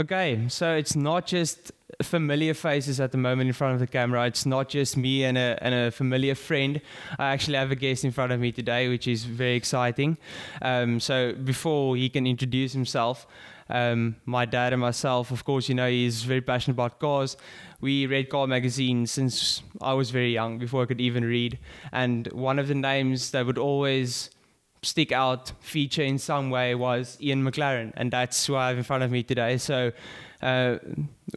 [0.00, 4.24] Okay, so it's not just familiar faces at the moment in front of the camera.
[4.24, 6.80] It's not just me and a, and a familiar friend.
[7.18, 10.16] I actually have a guest in front of me today, which is very exciting.
[10.62, 13.26] Um, so before he can introduce himself,
[13.68, 17.36] um, my dad and myself, of course, you know, he's very passionate about cars.
[17.82, 21.58] We read car magazine since I was very young, before I could even read.
[21.92, 24.30] And one of the names that would always
[24.82, 28.84] stick out, feature in some way was Ian McLaren, and that's who I have in
[28.84, 29.58] front of me today.
[29.58, 29.92] So
[30.42, 30.78] uh,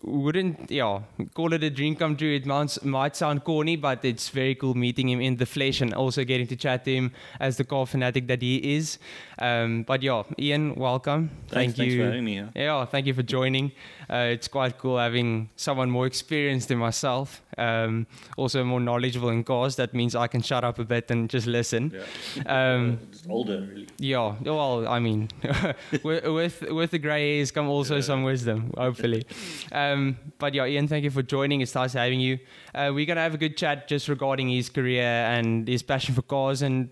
[0.01, 1.01] wouldn't yeah
[1.33, 2.33] call it a dream come true.
[2.33, 5.93] It might, might sound corny but it's very cool meeting him in the flesh and
[5.93, 8.97] also getting to chat to him as the car fanatic that he is.
[9.39, 11.31] Um, but yeah ian welcome.
[11.49, 12.49] Thanks, thank you for having me yeah.
[12.55, 13.73] yeah thank you for joining.
[14.09, 18.07] Uh, it's quite cool having someone more experienced than myself um,
[18.37, 21.47] also more knowledgeable in cars that means i can shut up a bit and just
[21.47, 21.93] listen
[22.35, 22.73] yeah.
[22.73, 22.99] um,
[23.29, 25.29] older really yeah well i mean
[26.03, 28.01] with, with, with the gray hairs come also yeah.
[28.01, 29.23] some wisdom hopefully
[29.71, 31.61] um, but yeah, Ian, thank you for joining.
[31.61, 32.39] It's nice having you.
[32.73, 36.15] Uh, we're going to have a good chat just regarding his career and his passion
[36.15, 36.89] for cars and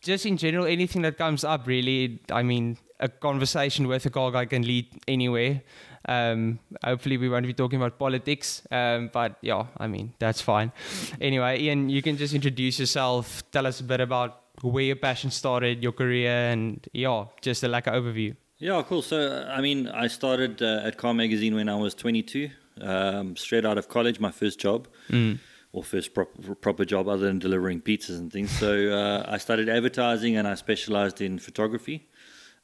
[0.00, 2.20] just in general, anything that comes up, really.
[2.30, 5.62] I mean, a conversation with a car guy can lead anywhere.
[6.06, 10.72] Um, hopefully, we won't be talking about politics, um, but yeah, I mean, that's fine.
[11.20, 15.30] Anyway, Ian, you can just introduce yourself, tell us a bit about where your passion
[15.30, 18.36] started, your career, and yeah, just a like an overview.
[18.58, 19.02] Yeah, cool.
[19.02, 22.48] So, I mean, I started uh, at Car Magazine when I was 22,
[22.80, 25.40] um, straight out of college, my first job, mm.
[25.72, 28.52] or first pro- proper job other than delivering pizzas and things.
[28.52, 32.08] So, uh, I started advertising and I specialized in photography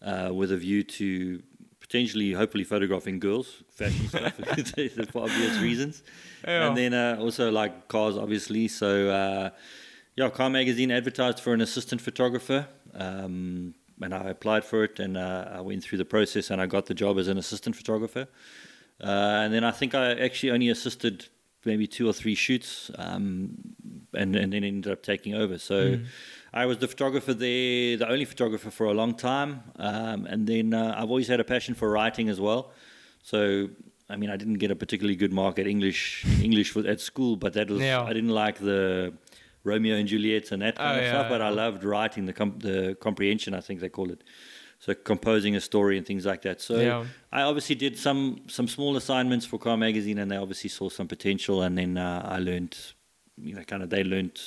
[0.01, 1.43] uh, with a view to
[1.89, 4.35] potentially, hopefully, photographing girls, fashion stuff,
[5.11, 6.03] for obvious reasons.
[6.47, 6.69] Yeah.
[6.69, 8.69] And then uh, also like cars, obviously.
[8.69, 9.51] So, uh,
[10.17, 12.67] yeah, Car Magazine advertised for an assistant photographer.
[12.95, 16.67] Um, and I applied for it, and uh, I went through the process, and I
[16.67, 18.29] got the job as an assistant photographer.
[19.03, 21.27] Uh, and then I think I actually only assisted
[21.65, 23.57] maybe two or three shoots, um,
[24.15, 25.59] and and then ended up taking over.
[25.59, 25.97] So.
[25.97, 26.07] Mm.
[26.53, 30.75] I was the photographer there, the only photographer for a long time, um, and then
[30.75, 32.73] uh, I've always had a passion for writing as well.
[33.23, 33.69] So
[34.11, 37.53] I mean, I didn't get a particularly good mark at English English at school, but
[37.53, 38.03] that was yeah.
[38.03, 39.13] I didn't like the
[39.65, 41.29] Romeo and Juliet and that kind oh, of yeah, stuff.
[41.29, 44.25] But I loved writing the com- the comprehension, I think they call it.
[44.81, 46.61] So composing a story and things like that.
[46.61, 47.05] So yeah.
[47.33, 51.09] I obviously did some some small assignments for Car Magazine, and they obviously saw some
[51.09, 51.63] potential.
[51.63, 52.79] And then uh, I learned,
[53.37, 54.41] you know, kind of they learned,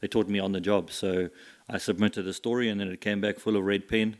[0.00, 0.90] they taught me on the job.
[0.90, 1.28] So
[1.68, 4.16] I submitted a story, and then it came back full of red pen.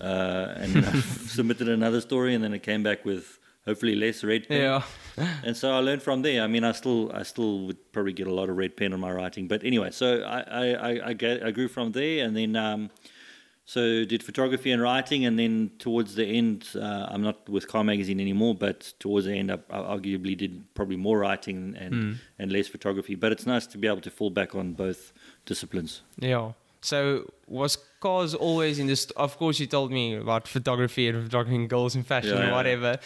[0.00, 4.48] Uh, and I submitted another story, and then it came back with hopefully less red
[4.48, 4.60] pen.
[4.60, 4.82] Yeah.
[5.44, 6.42] and so I learned from there.
[6.42, 9.00] I mean, I still I still would probably get a lot of red pen on
[9.00, 12.56] my writing, but anyway, so I I I, get, I grew from there, and then
[12.56, 12.90] um,
[13.64, 17.84] so did photography and writing, and then towards the end, uh, I'm not with Car
[17.84, 22.16] Magazine anymore, but towards the end, I, I arguably did probably more writing and mm.
[22.38, 23.14] and less photography.
[23.14, 25.12] But it's nice to be able to fall back on both
[25.46, 26.02] disciplines.
[26.18, 26.52] Yeah.
[26.80, 29.04] So was cars always in this?
[29.12, 32.98] Of course, you told me about photography and photographing girls and fashion yeah, or whatever.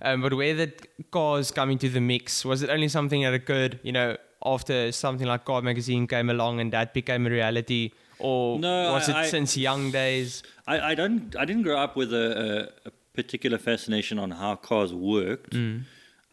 [0.00, 0.12] Yeah.
[0.12, 2.44] Um, but where did cars come into the mix?
[2.44, 6.60] Was it only something that occurred, you know, after something like Car Magazine came along
[6.60, 10.42] and that became a reality, or no, was it I, since young days?
[10.66, 11.34] I, I don't.
[11.36, 15.52] I didn't grow up with a, a, a particular fascination on how cars worked.
[15.52, 15.84] Mm.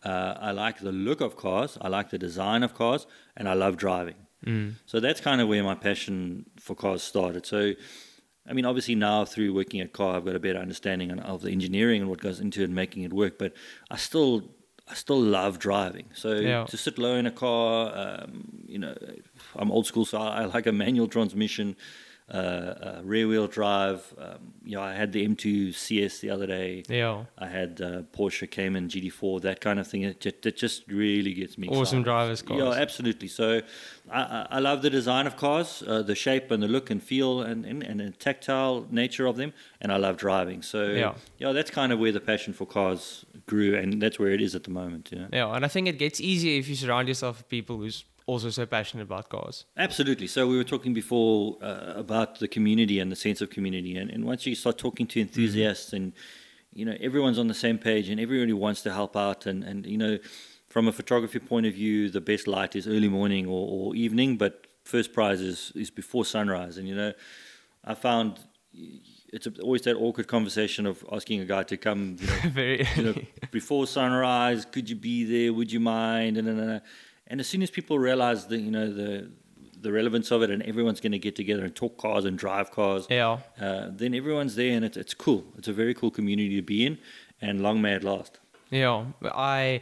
[0.04, 1.78] Uh, I like the look of cars.
[1.80, 3.06] I like the design of cars,
[3.38, 4.16] and I love driving.
[4.46, 4.76] Mm.
[4.86, 7.46] So that's kind of where my passion for cars started.
[7.46, 7.74] So,
[8.48, 11.52] I mean, obviously now through working at car, I've got a better understanding of the
[11.52, 13.38] engineering and what goes into it and making it work.
[13.38, 13.54] But
[13.92, 14.50] I still,
[14.88, 16.10] I still love driving.
[16.14, 16.66] So yeah.
[16.66, 18.96] to sit low in a car, um, you know,
[19.56, 21.76] I'm old school, so I, I like a manual transmission
[22.34, 24.14] uh, uh, rear wheel drive.
[24.18, 26.84] Um, you know, I had the M2 CS the other day.
[26.88, 27.26] Yeah.
[27.38, 30.04] I had uh, Porsche Cayman GT4, that kind of thing.
[30.04, 32.04] It just, it just really gets me awesome excited.
[32.06, 32.60] drivers cars.
[32.60, 33.28] Yeah, absolutely.
[33.28, 33.62] So
[34.10, 37.42] I, I love the design of cars, uh, the shape and the look and feel
[37.42, 39.52] and, and, and the tactile nature of them,
[39.82, 40.62] and I love driving.
[40.62, 44.32] So yeah, yeah, that's kind of where the passion for cars grew, and that's where
[44.32, 45.10] it is at the moment.
[45.12, 45.28] Yeah.
[45.34, 48.50] Yeah, and I think it gets easier if you surround yourself with people who's also
[48.50, 49.66] so passionate about cars.
[49.78, 50.28] Absolutely.
[50.28, 54.10] So we were talking before uh, about the community and the sense of community, and,
[54.10, 55.96] and once you start talking to enthusiasts, mm-hmm.
[55.98, 56.14] and
[56.74, 59.86] you know everyone's on the same page, and everybody wants to help out, and and
[59.86, 60.18] you know
[60.70, 64.38] from a photography point of view, the best light is early morning or, or evening,
[64.38, 67.12] but first prize is is before sunrise, and you know
[67.84, 68.40] I found
[69.34, 73.04] it's always that awkward conversation of asking a guy to come, you know, Very you
[73.04, 73.16] know
[73.52, 74.66] before sunrise.
[74.66, 75.54] Could you be there?
[75.54, 76.38] Would you mind?
[76.38, 76.82] And, and, and
[77.32, 79.32] and as soon as people realize the you know the
[79.80, 82.70] the relevance of it, and everyone's going to get together and talk cars and drive
[82.70, 85.44] cars, yeah, uh, then everyone's there, and it's it's cool.
[85.58, 87.00] It's a very cool community to be in,
[87.42, 88.40] and long may it last.
[88.70, 89.82] Yeah, I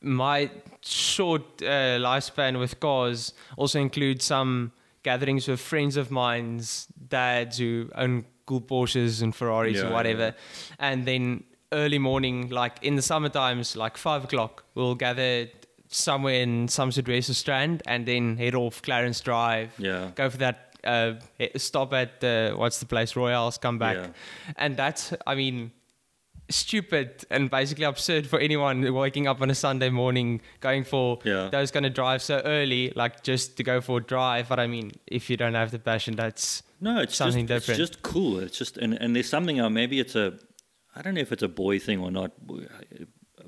[0.00, 0.50] my
[0.80, 4.72] short uh, lifespan with cars also includes some
[5.02, 10.34] gatherings with friends of mine's dads who own cool Porsches and Ferraris Yeah, or whatever,
[10.78, 15.46] and then early morning, like in the summer times, like five o'clock, we'll gather
[15.90, 19.72] somewhere in Somerset West Strand and then head off Clarence Drive.
[19.78, 20.10] Yeah.
[20.14, 20.66] Go for that.
[20.82, 21.14] Uh,
[21.56, 24.06] stop at uh, what's the place Rooi-Els, come back, Yeah.
[24.56, 25.72] and that's I mean
[26.48, 31.48] stupid and basically absurd for anyone waking up on a Sunday morning going for Yeah.
[31.50, 34.48] those kind of drive so early, like just to go for a drive.
[34.48, 37.80] But I mean, if you don't have the passion, that's No, it's Something just, different.
[37.80, 38.40] It's just cool.
[38.40, 39.60] It's just and, and there's something.
[39.60, 40.38] Uh, maybe it's a.
[40.96, 42.32] I don't know if it's a boy thing or not,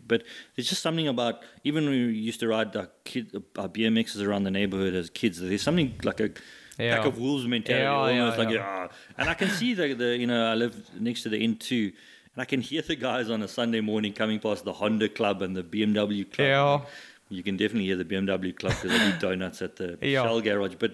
[0.06, 0.22] but
[0.54, 4.44] there's just something about even when we used to ride our kid our BMXs around
[4.44, 5.40] the neighborhood as kids.
[5.40, 6.30] There's something like a
[6.78, 6.96] Yeah.
[6.96, 8.88] pack of wolves mentality, Yeah, yeah, almost like yeah.
[8.90, 11.92] "Ah." And I can see the the you know I live next to the N2.
[12.34, 15.42] And I can hear the guys on a Sunday morning coming past the Honda Club
[15.42, 16.46] and the BMW Club.
[16.48, 16.80] Yeah.
[17.28, 20.22] You can definitely hear the BMW Club because they do donuts at the Yeah.
[20.22, 20.76] Shell garage.
[20.78, 20.92] But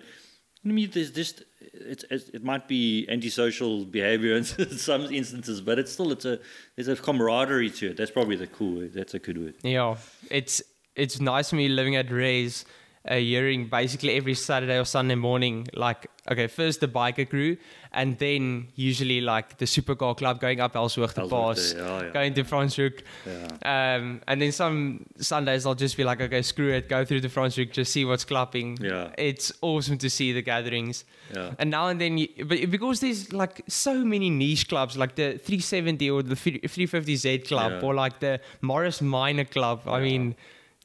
[0.64, 1.44] I mean, there's just
[1.88, 4.44] it's it might be antisocial behavior in
[4.78, 6.38] some instances, but it's still it's a
[6.76, 7.96] there's a camaraderie to it.
[7.96, 8.88] That's probably the cool.
[8.94, 9.54] That's a good word.
[9.62, 9.96] Yeah,
[10.30, 10.62] it's
[10.94, 12.64] it's nice for me living at Ray's,
[13.08, 17.56] uh, hearing basically every Saturday or Sunday morning, like okay, first the biker crew,
[17.98, 22.10] and then usually like the supercar club going up Helshoogte, Pass, yeah, yeah.
[22.10, 23.02] going to Franschhoek.
[23.26, 23.96] Yeah.
[23.96, 27.28] Um, and then some Sundays I'll just be like, okay, screw it, go through the
[27.28, 28.78] Franschhoek, just see what's clapping.
[28.80, 29.10] Yeah.
[29.18, 31.04] It's awesome to see the gatherings.
[31.34, 31.54] Yeah.
[31.58, 35.32] And now and then, you, but because there's like so many niche clubs, like the
[35.38, 39.82] 370 or the 350Z club, or like the Morris Minor Club.
[39.88, 40.36] I mean,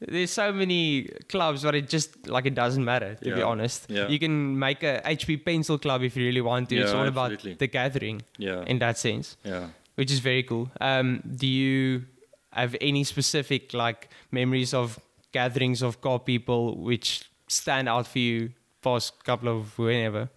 [0.07, 3.85] there's so many clubs, but it just like it doesn't matter to be honest.
[3.89, 4.07] Yeah.
[4.07, 6.75] You can make a HP Pencil Club if you really want to.
[6.75, 7.51] yeah, it's all absolutely.
[7.51, 8.63] about the gathering Yeah.
[8.67, 9.67] in that sense, Yeah.
[9.95, 10.69] which is very cool.
[10.81, 12.05] Um, do you
[12.51, 14.99] have any specific like memories of
[15.31, 18.51] gatherings of car people which stand out for you
[18.81, 20.29] past couple of whenever?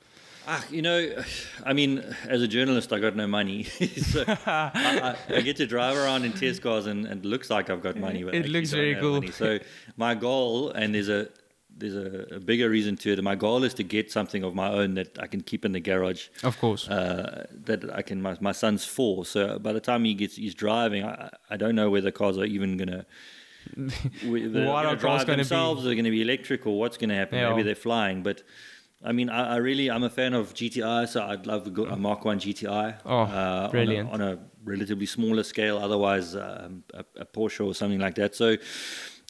[0.48, 1.22] Ah, you know,
[1.64, 1.98] I mean,
[2.28, 3.64] as a journalist, I got no money,
[4.12, 7.50] so I, I, I get to drive around in test cars, and, and it looks
[7.50, 8.22] like I've got money.
[8.22, 9.14] But It looks very cool.
[9.14, 9.32] money.
[9.32, 9.58] So
[9.96, 11.28] my goal, and there's a
[11.78, 13.22] there's a, a bigger reason to it.
[13.22, 15.80] My goal is to get something of my own that I can keep in the
[15.80, 16.28] garage.
[16.42, 16.88] Of course.
[16.88, 18.22] Uh, that I can.
[18.22, 21.74] My, my son's four, so by the time he gets he's driving, I, I don't
[21.74, 23.04] know whether cars are even gonna.
[24.24, 25.42] What are cars drive gonna be?
[25.42, 25.82] themselves?
[25.84, 27.38] They're going to be electric, or what's going to happen?
[27.38, 27.50] Yeah.
[27.50, 28.42] Maybe they're flying, but.
[29.04, 31.96] I mean, I, I really, I'm a fan of GTI, so I'd love go a
[31.96, 32.98] Mark One GTI.
[33.04, 34.10] Oh, uh, brilliant.
[34.10, 38.14] On a, on a relatively smaller scale, otherwise um, a, a Porsche or something like
[38.16, 38.34] that.
[38.34, 38.56] So,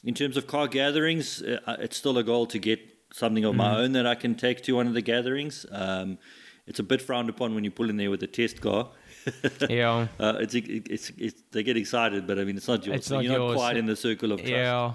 [0.03, 2.79] in terms of car gatherings, uh, it's still a goal to get
[3.13, 3.57] something of Mm.
[3.57, 5.65] my own that I can take to one of the gatherings.
[5.71, 6.17] Um,
[6.65, 8.89] it's a bit frowned upon when you pull in there with a test car.
[9.69, 10.07] yeah.
[10.19, 12.97] Uh, it's, it's, it's, they get excited, but I mean, it's not yours.
[12.99, 13.51] It's so not you're yours.
[13.53, 14.51] not quite in the circle of trust.
[14.51, 14.93] Yeah.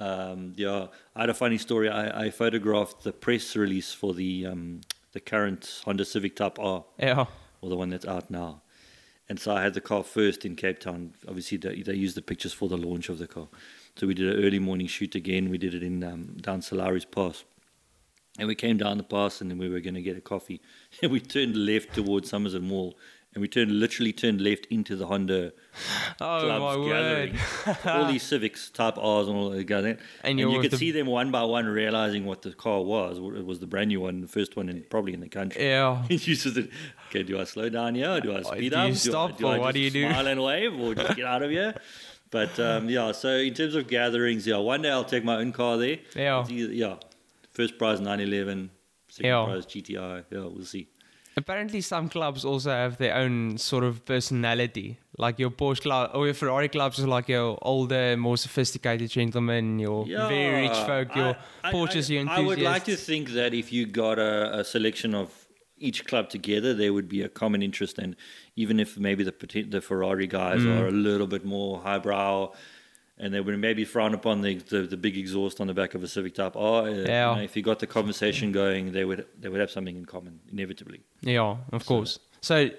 [0.00, 1.88] Um, yeah, I had a funny story.
[1.88, 4.80] I, I photographed the press release for the um,
[5.12, 7.26] the current Honda Civic Type R, Yeah.
[7.60, 8.62] or the one that's out now.
[9.28, 11.12] And so I had the car first in Cape Town.
[11.28, 13.48] Obviously, they, they used the pictures for the launch of the car.
[13.96, 15.50] So we did an early morning shoot again.
[15.50, 17.44] We did it in um, down Sir Lowry's Pass.
[18.38, 20.60] And we came down the pass and then we were going to get a coffee.
[21.02, 22.96] And we turned left towards Somerset Mall.
[23.32, 25.52] And we turned literally turned left into the Honda
[26.20, 27.38] Oh clubs word.
[27.86, 29.98] all these Civics, Type R's, and all that gathering.
[30.24, 33.18] And And, you could the- see them one by one realizing what the car was.
[33.18, 35.62] It was the brand new one, the first one, in, probably in the country.
[35.64, 36.00] Yeah.
[36.02, 36.70] And you just said,
[37.08, 38.10] okay, do I slow down here?
[38.10, 38.86] Or do I speed do up?
[38.88, 40.08] you I- stop do or I what do you do?
[40.08, 41.74] Smile and wave, or just get out of here.
[42.32, 45.50] But um, yeah, so in terms of gatherings, yeah, one day I'll take my own
[45.50, 45.98] car there.
[46.14, 46.44] Yeah.
[46.48, 46.94] Either- yeah.
[47.52, 48.70] First prize 911,
[49.08, 49.44] second Yeah.
[49.46, 50.24] prize GTI.
[50.30, 50.86] Yeah, we'll see.
[51.36, 54.98] Apparently, some clubs also have their own sort of personality.
[55.16, 59.78] Like your Porsche club or your Ferrari clubs are like your older, more sophisticated gentlemen,
[59.78, 63.30] your very rich folk, your I- I- Porsches, I, your I would like to think
[63.30, 65.32] that if you got a, a selection of
[65.78, 68.16] each club together, there would be a common interest, and
[68.56, 69.34] even if maybe the
[69.70, 70.78] the Ferrari guys Mm.
[70.80, 72.52] are a little bit more highbrow.
[73.22, 76.02] And they would maybe frown upon the, the, the big exhaust on the back of
[76.02, 76.84] a Civic Type R.
[76.84, 79.94] Uh, you know, if you got the conversation going, they would they would have something
[79.96, 81.00] in common inevitably.
[81.20, 82.18] Yeah, of course.
[82.40, 82.70] So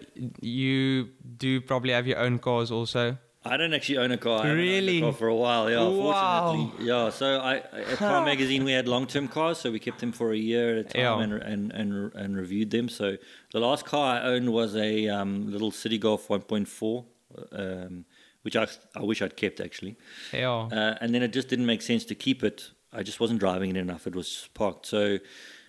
[0.41, 3.17] you do probably have your own cars also.
[3.43, 4.45] I don't actually own a car.
[4.45, 5.01] I Really?
[5.01, 5.69] car for a while.
[5.69, 6.53] Yeah, Wow.
[6.53, 6.85] fortunately.
[6.87, 7.09] Yeah.
[7.09, 10.31] So I at Car Magazine we had long term cars, so we kept them for
[10.31, 11.23] a year at a time Yeah.
[11.23, 12.89] and, and and and reviewed them.
[12.89, 13.17] So
[13.51, 17.05] the last car I owned was a um, little Citi Golf 1.4,
[17.51, 18.05] um,
[18.43, 19.97] which I I wish I'd kept actually.
[20.33, 20.69] Yeah.
[20.71, 22.71] Uh, and then it just didn't make sense to keep it.
[22.93, 24.05] I just wasn't driving it enough.
[24.05, 24.85] It was parked.
[24.85, 25.19] So,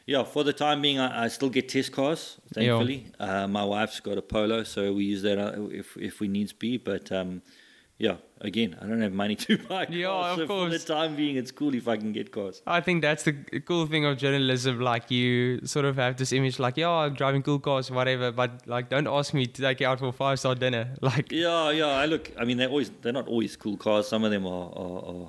[0.07, 3.07] yeah, for the time being, I, I still get test cars, thankfully.
[3.21, 6.53] Uh, my wife's got a Polo, so we use that uh, if if we needs
[6.53, 6.79] be.
[6.79, 7.43] But um,
[8.03, 9.97] yeah, again, I don't have money to buy cars.
[9.97, 10.73] Yeah, of so course.
[10.73, 12.61] For the time being, it's cool if I can get cars.
[12.67, 13.33] I think that's the
[13.65, 14.81] cool thing of journalism.
[14.81, 18.33] Like you sort of have this image, like yeah, I'm driving cool cars, whatever.
[18.33, 20.85] But like, don't ask me to take you out for a five star dinner.
[21.01, 21.87] Like, Yeah, yeah.
[21.87, 22.33] I look.
[22.37, 24.09] I mean, they're always they're not always cool cars.
[24.09, 25.29] Some of them are are, are,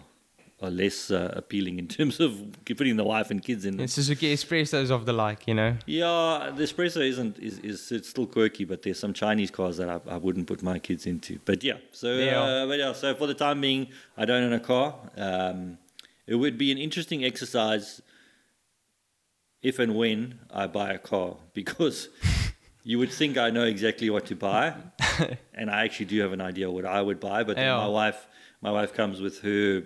[0.63, 2.32] are less uh, appealing in terms of
[2.65, 3.77] putting the wife and kids in.
[3.77, 3.88] them.
[3.88, 5.77] Suzuki S-Pressos of the like, you know.
[5.86, 9.89] Yeah, the S-Presso isn't is, is it's still quirky, but there's some Chinese cars that
[9.89, 11.39] I, I wouldn't put my kids into.
[11.46, 12.41] But yeah, so Yeah.
[12.41, 14.96] Uh, but yeah, so for the time being, I don't own a car.
[15.17, 15.77] Um,
[16.25, 18.01] it would be an interesting exercise
[19.62, 22.10] if and when I buy a car because
[22.84, 24.75] you would think I know exactly what to buy,
[25.53, 27.43] and I actually do have an idea what I would buy.
[27.43, 28.27] But my wife,
[28.62, 29.84] my wife comes with her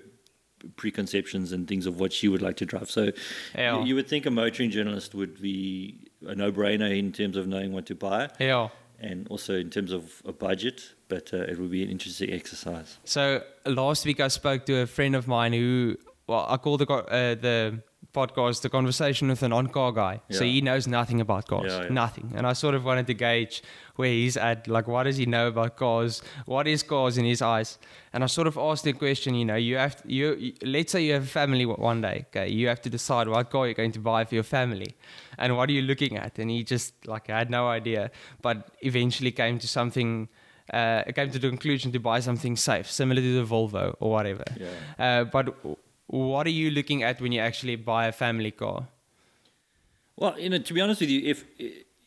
[0.75, 2.89] preconceptions and things of what she would like to drive.
[2.89, 3.11] So
[3.55, 3.79] Yeah.
[3.79, 5.95] you, you would think a motoring journalist would be
[6.25, 8.69] a no-brainer in terms of knowing what to buy, Yeah.
[8.99, 10.93] and also in terms of a budget.
[11.09, 12.97] But uh, it would be an interesting exercise.
[13.05, 15.95] So last week I spoke to a friend of mine who,
[16.27, 17.81] well, I called the uh, the
[18.13, 20.21] podcast the conversation with an non-car guy.
[20.29, 21.89] So he knows nothing about cars, Yeah, yeah.
[21.89, 22.31] nothing.
[22.35, 23.61] And I sort of wanted to gauge
[23.95, 26.21] where he's at, like what does he know about cars?
[26.45, 27.77] What is cars in his eyes?
[28.13, 30.91] And I sort of asked the question, you know, you have to, you, you let's
[30.91, 33.73] say you have a family one day, okay, you have to decide what car you're
[33.73, 34.95] going to buy for your family,
[35.37, 36.39] and what are you looking at?
[36.39, 38.11] And he just like I had no idea,
[38.41, 40.29] but eventually came to something
[40.73, 44.43] uh, came to the conclusion to buy something safe, similar to the Volvo or whatever.
[44.57, 44.67] Yeah.
[44.99, 45.55] Uh, but
[46.07, 48.87] what are you looking at when you actually buy a family car?
[50.15, 51.45] Well, you know, to be honest with you, if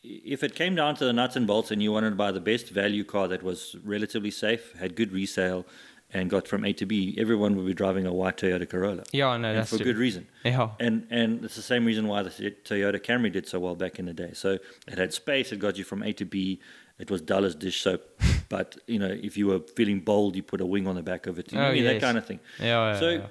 [0.02, 2.40] if it came down to the nuts and bolts and you wanted to buy the
[2.40, 5.66] best value car that was relatively safe, had good resale,
[6.12, 9.04] and got from A to B, everyone would be driving a white Toyota Corolla.
[9.12, 9.84] Yeah, no, and that's for true.
[9.84, 10.26] good reason.
[10.44, 10.70] Yeah.
[10.80, 14.06] And and it's the same reason why the Toyota Camry did so well back in
[14.06, 14.30] the day.
[14.32, 16.60] So it had space, it got you from A to B.
[16.98, 18.02] It was dull as dish soap,
[18.48, 21.26] but you know if you were feeling bold, you put a wing on the back
[21.26, 21.52] of it.
[21.52, 21.92] You Oh, I mean yes.
[21.94, 22.40] that kind of thing.
[22.58, 23.26] Yeah, yeah, So yeah.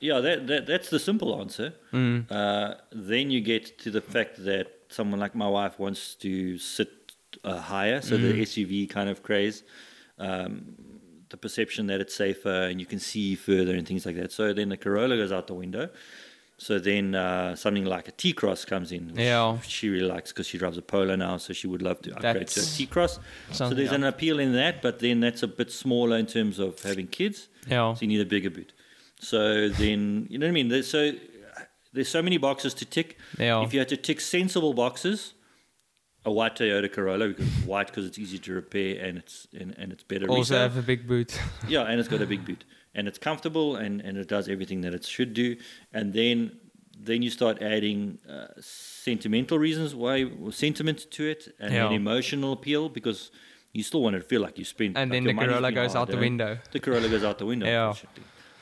[0.00, 1.74] Yeah, that, that that's the simple answer.
[1.92, 2.30] Mm.
[2.30, 6.90] Uh, then you get to the fact that someone like my wife wants to sit
[7.44, 8.22] uh, higher, so Mm.
[8.22, 9.62] the SUV kind of craze,
[10.18, 10.74] um,
[11.28, 14.32] the perception that it's safer and you can see further and things like that.
[14.32, 15.88] So then the Corolla goes out the window.
[16.58, 19.58] So then uh, something like a T Cross comes in, which Yeah.
[19.62, 22.48] she really likes because she drives a Polo now, so she would love to upgrade
[22.48, 23.18] to a T Cross.
[23.52, 26.82] So there's an appeal in that, but then that's a bit smaller in terms of
[26.82, 27.48] having kids.
[27.66, 27.94] Yeah.
[27.94, 28.72] So you need a bigger boot.
[29.20, 30.68] So then, you know what I mean?
[30.68, 31.12] There's so
[31.92, 33.18] there's so many boxes to tick.
[33.38, 35.34] If you had to tick sensible boxes,
[36.24, 39.92] a white Toyota Corolla, because white because it's easy to repair and it's and, and
[39.92, 40.26] it's better.
[40.26, 40.58] Also resale.
[40.62, 41.38] have a big boot.
[41.68, 44.80] Yeah, and it's got a big boot, and it's comfortable, and, and it does everything
[44.82, 45.56] that it should do.
[45.92, 46.52] And then
[47.02, 51.84] then you start adding uh, sentimental reasons why sentiment to it, and Yeah.
[51.84, 53.30] then emotional appeal because
[53.72, 54.96] you still want to feel like you spent.
[54.96, 56.58] And like then the Corolla goes out the window.
[56.72, 57.66] The Corolla goes out the window.
[57.76, 57.94] Yeah.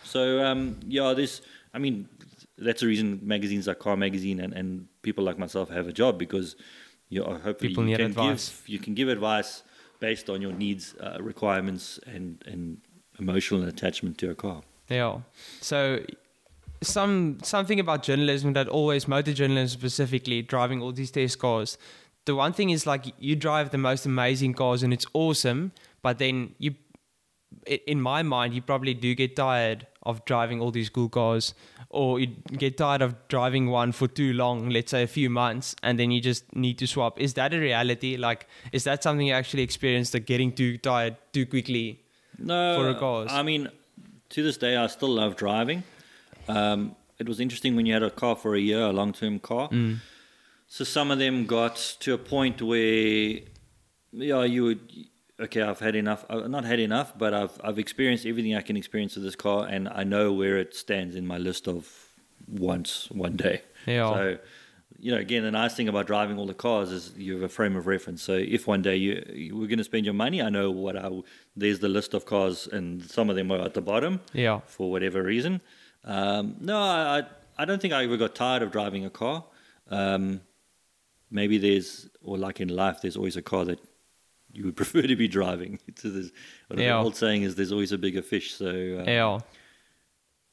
[0.09, 1.43] So um, yeah, this.
[1.75, 2.09] I mean,
[2.57, 6.19] that's the reason magazines like Car Magazine and, and people like myself have a job
[6.19, 6.57] because
[7.09, 8.50] you know, hopefully People you can advice.
[8.50, 9.62] give you can give advice
[10.00, 12.79] based on your needs, uh, requirements, and and
[13.19, 14.62] emotional attachment to a car.
[14.88, 15.21] Yeah.
[15.61, 16.05] So
[16.83, 21.79] some something about journalism that always motor journalism specifically driving all these test cars.
[22.25, 25.73] The one thing is like you drive the most amazing cars and it's awesome,
[26.03, 26.75] but then you
[27.87, 31.55] in my mind you probably do get tired of driving all these cool cars
[31.91, 32.27] or you
[32.65, 36.11] get tired of driving one for too long let's say a few months and then
[36.11, 39.62] you just need to swap is that a reality like is that something you actually
[39.62, 41.87] experienced like getting too tired too quickly
[42.38, 43.29] No, For a cause.
[43.33, 43.69] I mean,
[44.35, 45.83] to this day, I still love driving.
[46.47, 49.69] Um, it was interesting when you had a car for a year, a long-term car.
[49.71, 49.99] Mm.
[50.69, 53.41] So some of them got to a point where,
[54.12, 54.81] yeah, you would.
[55.40, 56.25] Okay, I've had enough.
[56.28, 59.66] I've not had enough, but I've I've experienced everything I can experience with this car,
[59.66, 61.88] and I know where it stands in my list of
[62.49, 63.62] once one day.
[63.87, 64.12] Yeah.
[64.12, 64.38] So,
[64.99, 67.49] you know, again, the nice thing about driving all the cars is you have a
[67.49, 68.23] frame of reference.
[68.23, 70.97] So if one day you, you we're going to spend your money, I know what
[70.97, 71.09] I
[71.57, 74.90] there's the list of cars, and some of them are at the bottom yeah for
[74.90, 75.61] whatever reason.
[76.04, 77.23] Um, no, I
[77.57, 79.45] I don't think I ever got tired of driving a car.
[79.88, 80.40] Um,
[81.30, 83.78] maybe there's or like in life, there's always a car that
[84.52, 85.78] you would prefer to be driving.
[85.97, 86.31] So there's,
[86.69, 86.99] what Yeah.
[86.99, 88.52] the old saying is, there's always a bigger fish.
[88.55, 89.38] So uh, yeah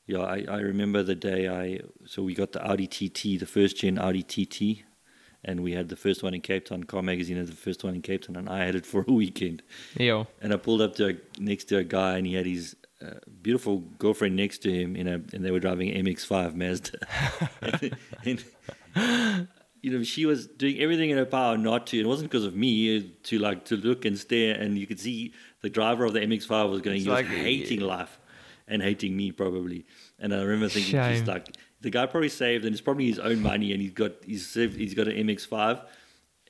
[0.07, 3.77] yeah, I, I remember the day I so we got the Audi TT, the first
[3.77, 4.83] gen Audi TT,
[5.43, 6.83] and we had the first one in Cape Town.
[6.83, 9.11] Car Magazine had the first one in Cape Town, and I had it for a
[9.11, 9.63] weekend.
[9.97, 12.75] yeah And I pulled up to a, next to a guy, and he had his
[13.01, 16.99] uh, beautiful girlfriend next to him, in a, and they were driving an MX-5 Mazda.
[18.23, 19.47] and,
[19.85, 21.99] you know, she was doing everything in her power not to.
[21.99, 25.33] It wasn't because of me to like to look and stare, and you could see
[25.61, 26.95] the driver of the MX-5 was going.
[26.97, 28.13] It's he was like- hating life
[28.67, 29.85] and hating me probably.
[30.19, 31.45] And I remember thinking, just like
[31.81, 34.75] the guy probably saved, and it's probably his own money, and he's got he's saved,
[34.75, 35.85] he's got an MX-5.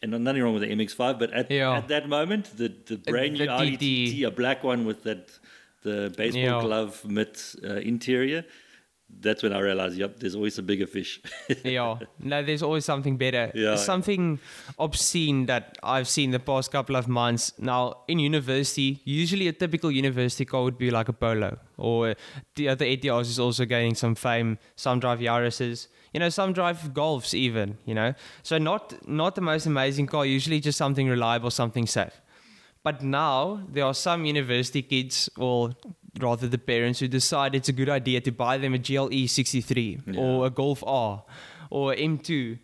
[0.01, 1.77] And nothing wrong with the MX-5, but at, Yeah.
[1.77, 4.22] at that moment, the, the brand new the.
[4.22, 5.24] TT, a black one with that
[5.82, 6.62] the baseball Yeah.
[6.62, 8.46] glove mitt uh, interior,
[9.10, 11.22] that's when I realized, yep, there's always a bigger fish.
[11.64, 11.98] yeah.
[12.20, 13.52] No, there's always something better.
[13.54, 13.76] Yeah.
[13.76, 14.40] Something
[14.80, 17.54] obscene that I've seen the past couple of months.
[17.60, 22.16] Now, in university, usually a typical university car would be like a Polo, or
[22.56, 24.58] the other ETRs is also gaining some fame.
[24.76, 25.88] Some drive Yaris's.
[26.14, 27.78] You know, some drive Golfs even.
[27.86, 30.26] You know, so not not the most amazing car.
[30.26, 32.22] Usually just something reliable, something safe.
[32.84, 35.72] But now there are some university kids, or
[36.19, 40.00] rather the parents, who decide it's a good idea to buy them a GLE 63
[40.17, 41.24] or a Golf R
[41.69, 42.57] or M2.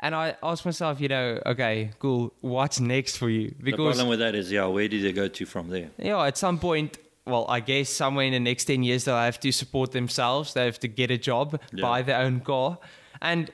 [0.00, 3.54] And I ask myself, you know, okay, cool, what's next for you?
[3.62, 5.88] Because the problem with that is, yeah, where do they go to from there?
[5.98, 9.40] yeah, at some point, well, I guess somewhere in the next 10 years, they'll have
[9.40, 10.52] to support themselves.
[10.54, 11.82] They have to get a job, Yeah.
[11.82, 12.78] buy their own car.
[13.22, 13.50] And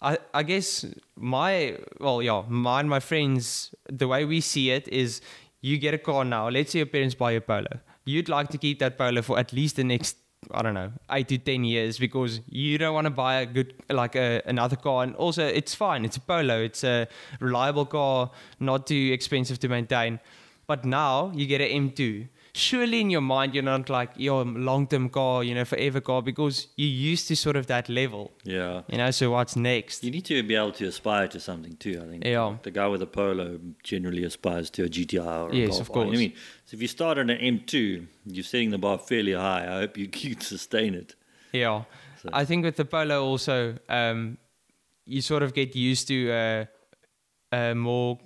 [0.00, 0.84] I, I guess
[1.16, 5.20] my, well, yeah, my my friends, the way we see it is
[5.60, 6.48] you get a car now.
[6.48, 7.80] Let's say your parents buy a Polo.
[8.04, 10.16] You'd like to keep that Polo for at least the next,
[10.50, 13.74] I don't know, eight to 10 years because you don't want to buy a good,
[13.88, 15.04] like a, another car.
[15.04, 16.04] And also, it's fine.
[16.04, 16.62] It's a Polo.
[16.62, 17.08] It's a
[17.40, 18.30] reliable car,
[18.60, 20.20] not too expensive to maintain.
[20.66, 22.28] But now you get an M2.
[22.56, 26.22] Surely in your mind, you're not like your long term goal you know, forever car
[26.22, 28.82] because you're used to sort of that level, Yeah.
[28.88, 29.10] you know.
[29.10, 30.04] So what's next?
[30.04, 32.00] You need to be able to aspire to something too.
[32.00, 32.24] I think.
[32.24, 32.56] Yeah.
[32.62, 35.90] The guy with a polo generally aspires to a GTR or a Yes, Golf of
[35.90, 36.16] R, you know course.
[36.16, 36.32] I mean,
[36.66, 39.64] so if you start on an M2, you're setting the bar fairly high.
[39.66, 41.16] I hope you can sustain it.
[41.52, 41.82] Yeah.
[42.22, 44.38] So- I think with the Polo also, um,
[45.06, 46.64] you sort of get used to uh,
[47.52, 48.18] a more,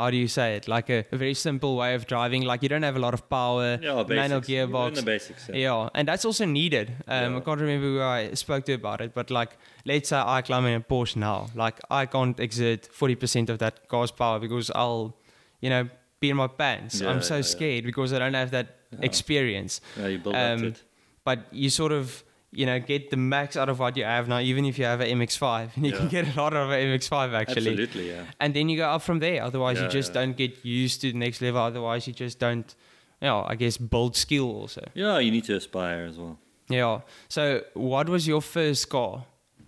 [0.00, 2.42] how do you say it, like a, a very simple way of driving.
[2.50, 4.48] Like you don't have a lot of power, Yeah, manual basics.
[4.48, 5.04] You learn gearbox.
[5.04, 5.48] basics.
[5.48, 5.56] Yeah.
[5.66, 6.86] Yeah, and that's also needed.
[7.06, 9.52] Um, I can't remember who I spoke to about it, but like,
[9.84, 11.38] let's say I climb in a Porsche now.
[11.54, 15.16] Like, I can't exert 40% of that car's power because I'll,
[15.60, 15.88] you know,
[16.20, 17.00] be in my pants.
[17.00, 17.42] Yeah, I'm so yeah, yeah.
[17.56, 18.68] scared because I don't have that
[19.10, 19.80] experience.
[19.98, 20.82] Yeah, you build up to Um, it.
[21.24, 24.40] But you sort of, you know, get the max out of what you have now,
[24.40, 25.70] even if you have an MX5.
[25.76, 27.70] You can get a lot of an MX5 actually.
[27.70, 28.24] Absolutely, yeah.
[28.40, 29.42] And then you go up from there.
[29.42, 30.20] Otherwise, you just yeah.
[30.20, 31.60] don't get used to the next level.
[31.60, 32.74] Otherwise, you just don't,
[33.20, 34.88] you know, I guess build skill also.
[34.94, 36.38] Yeah, you need to aspire as well.
[36.68, 37.00] Yeah.
[37.28, 39.24] So, what was your first car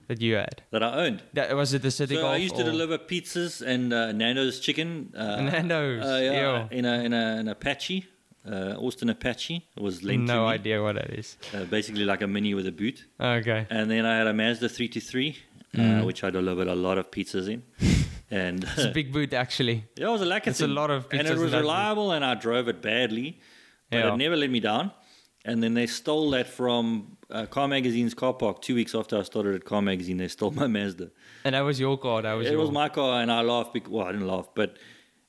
[0.09, 0.63] that you had?
[0.71, 1.23] That I owned.
[1.35, 2.35] That was it the City So Golf?
[2.35, 5.13] I used to deliver pizzas and uh, Nando's chicken.
[5.17, 6.69] Uh, Nando's, uh, yeah, yeah.
[6.71, 8.07] in a in a an Apache,
[8.51, 9.67] uh, Austin Apache.
[9.77, 11.37] It was lent to No idea what that is.
[11.55, 13.05] Uh, basically like a mini with a boot.
[13.21, 13.67] Okay.
[13.71, 15.37] And then I had a Mazda 323,
[15.75, 16.03] Mm.
[16.03, 17.63] uh, which I delivered a lot of pizzas in.
[18.31, 19.85] And It's a big boot actually.
[19.97, 21.61] yeah, it was a lekker It's a lot of And it was that boot.
[21.61, 23.41] reliable, and I drove it badly,
[23.91, 24.13] but Yeah.
[24.13, 24.91] it never let me down.
[25.45, 29.23] And then they stole that from uh, Car Magazine's car park two weeks after I
[29.23, 30.17] started at Car Magazine.
[30.19, 31.11] They stole my Mazda.
[31.45, 32.23] And that was your car.
[32.23, 33.73] That was it your was my car, and I laughed.
[33.75, 34.77] Because, well, I didn't laugh, but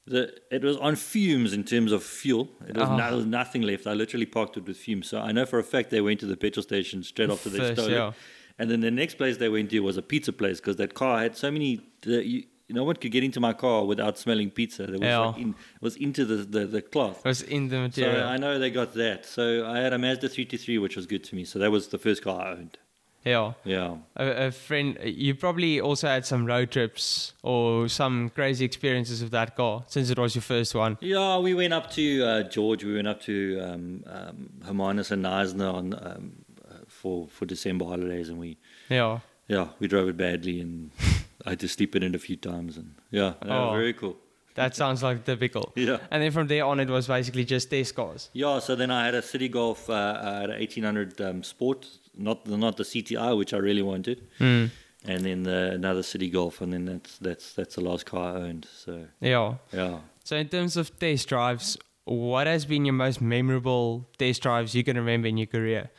[0.06, 2.50] the it was on fumes in terms of fuel.
[2.68, 2.94] It was, ah.
[2.94, 2.98] Oh.
[2.98, 3.88] no, there was nothing left.
[3.88, 5.10] I literally parked it with fumes.
[5.10, 7.74] So I know for a fact they went to the petrol station straight after they
[7.74, 8.10] stole yeah.
[8.10, 8.14] it.
[8.60, 11.22] And then the next place they went to was a pizza place because that car
[11.22, 11.82] had so many.
[12.02, 14.88] The, you, no one could get into my car without smelling pizza.
[14.88, 17.20] There was like in, it was into the, the, the cloth.
[17.20, 18.22] It was in the material.
[18.22, 18.26] So.
[18.26, 19.26] I know they got that.
[19.26, 21.46] So I had a Mazda 323, which was good to me.
[21.46, 22.78] So that was the first car I owned.
[23.26, 23.54] Yeah.
[23.64, 23.98] Yeah.
[24.18, 29.32] A, a friend, you probably also had some road trips or some crazy experiences with
[29.32, 30.98] that car since it was your first one.
[31.02, 32.84] Yeah, we went up to uh, George.
[32.84, 36.32] We went up to um, um, Hermanus and Knysna on um,
[36.70, 38.58] uh, for for December holidays, and we
[38.90, 39.20] Yeah.
[39.48, 40.92] yeah we drove it badly, and
[41.46, 43.72] I had to sleep in it a few times, and yeah, Oh.
[43.72, 44.18] very cool.
[44.56, 45.74] That sounds like typical.
[45.76, 45.98] Yeah.
[46.12, 48.30] And then from there on, it was basically just test cars.
[48.34, 52.46] Yeah, so then I had a Citi Golf, uh, had an 1800 um, Sport, not
[52.46, 54.70] the, not the CTI, which I really wanted, Mm.
[55.06, 58.42] and then the, another Citi Golf, and then that's that's that's the last car I
[58.42, 58.68] owned.
[58.76, 59.56] So Yeah.
[59.72, 60.00] yeah.
[60.24, 64.84] So in terms of test drives, what has been your most memorable test drives you
[64.84, 65.90] can remember in your career?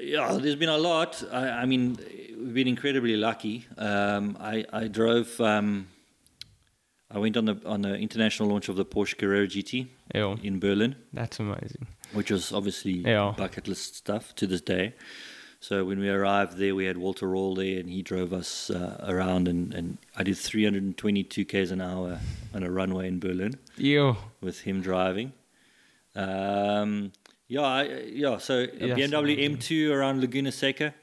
[0.00, 1.22] Yeah, there's been a lot.
[1.30, 1.98] I, I mean,
[2.38, 3.66] we've been incredibly lucky.
[3.76, 5.38] Um, I, I drove.
[5.40, 5.88] Um,
[7.10, 10.36] I went on the on the international launch of the Porsche Carrera GT Yeah.
[10.42, 11.86] in Berlin, That's amazing.
[12.12, 13.34] which was obviously Yeah.
[13.36, 14.94] bucket list stuff to this day.
[15.62, 19.04] So when we arrived there, we had Walter Röhrl there, and he drove us uh,
[19.06, 22.18] around, and, and I did 322 k's an hour
[22.54, 24.16] on a runway in Berlin Yo.
[24.40, 25.32] with him driving.
[26.14, 27.12] Um,
[27.48, 28.38] yeah, I, yeah.
[28.38, 29.56] So a Yes, BMW amazing.
[29.58, 30.94] M2 around Laguna Seca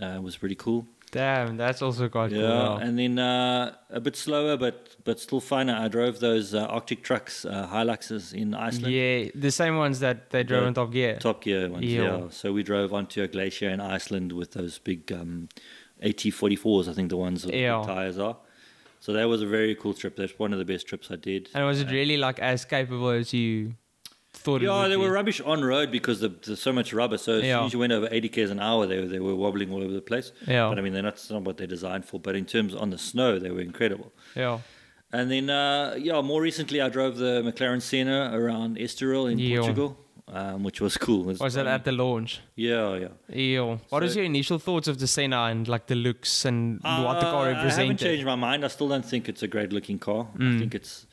[0.00, 0.86] uh, was pretty cool.
[1.12, 2.76] Damn, that's also quite Yeah, cool.
[2.78, 5.74] and then uh, a bit slower, but but still finer.
[5.74, 8.94] I drove those uh, Arctic trucks, uh, Hiluxes in Iceland.
[8.94, 11.16] Yeah, the same ones that they drove The on Top Gear.
[11.20, 12.02] Top Gear ones, Yeah.
[12.02, 12.28] yeah.
[12.30, 15.48] So we drove onto a glacier in Iceland with those big um,
[16.02, 17.80] AT44s, I think the ones with Yeah.
[17.80, 18.36] the tires are.
[19.00, 20.16] So that was a very cool trip.
[20.16, 21.48] That's one of the best trips I did.
[21.54, 23.74] And was it really like as capable as you
[24.44, 25.00] thought it Yeah, they be?
[25.02, 27.18] were rubbish on road because the, there's so much rubber.
[27.18, 27.58] So as Yeah.
[27.58, 29.92] soon as you went over 80 k's an hour, they, they were wobbling all over
[29.92, 30.32] the place.
[30.46, 30.68] Yeah.
[30.68, 32.20] But I mean, they're not, not what they're designed for.
[32.20, 34.12] But in terms on the snow, they were incredible.
[34.36, 34.58] Yeah.
[35.12, 39.58] And then, uh, yeah, more recently, I drove the McLaren Senna around Estoril in Yeah.
[39.58, 41.28] Portugal, um, which was cool.
[41.28, 42.40] It's Was that at the launch?
[42.56, 43.08] Yeah, yeah.
[43.34, 43.80] Ew.
[43.90, 47.20] What was So- your initial thoughts of the Senna and like the looks and what
[47.20, 48.64] the car Uh, I haven't changed my mind.
[48.64, 50.28] I still don't think it's a great looking car.
[50.38, 50.56] Mm.
[50.56, 51.06] I think it's.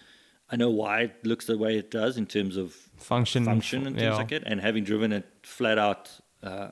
[0.51, 3.45] I know why it looks the way it does in terms of Function.
[3.45, 4.15] function and things yeah.
[4.15, 4.43] like it.
[4.45, 6.09] And having driven it flat out,
[6.43, 6.69] uh,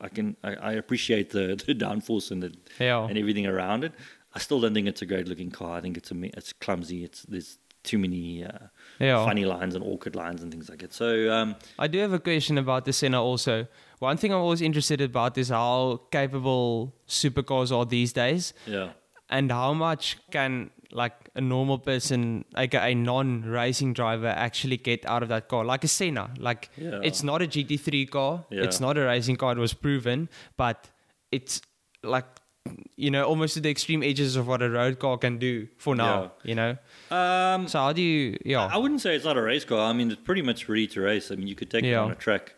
[0.00, 3.06] I can I, I appreciate the, the downforce and the Yeah.
[3.08, 3.92] and everything around it.
[4.34, 5.76] I still don't think it's a great looking car.
[5.78, 7.04] I think it's a it's clumsy.
[7.04, 8.50] It's there's too many uh,
[8.98, 9.24] Yeah.
[9.24, 10.92] funny lines and awkward lines and things like it.
[10.92, 13.66] So um, I do have a question about the Senna also.
[13.98, 18.90] One thing I'm always interested about is how capable supercars are these days yeah,
[19.30, 25.22] and how much can like a normal person, like a non-racing driver, actually get out
[25.22, 26.30] of that car, like a Senna.
[26.38, 27.00] Like Yeah.
[27.02, 28.62] it's not a GT3 car, Yeah.
[28.64, 29.52] it's not a racing car.
[29.52, 30.88] It was proven, but
[31.32, 31.60] it's
[32.02, 32.24] like
[32.96, 35.94] you know almost to the extreme edges of what a road car can do for
[35.94, 36.32] now.
[36.42, 36.76] You know.
[37.10, 38.36] um, So how do you?
[38.44, 38.66] Yeah.
[38.66, 39.78] I wouldn't say it's not a race car.
[39.78, 41.30] I mean, it's pretty much ready to race.
[41.30, 42.54] I mean, you could take it on a track.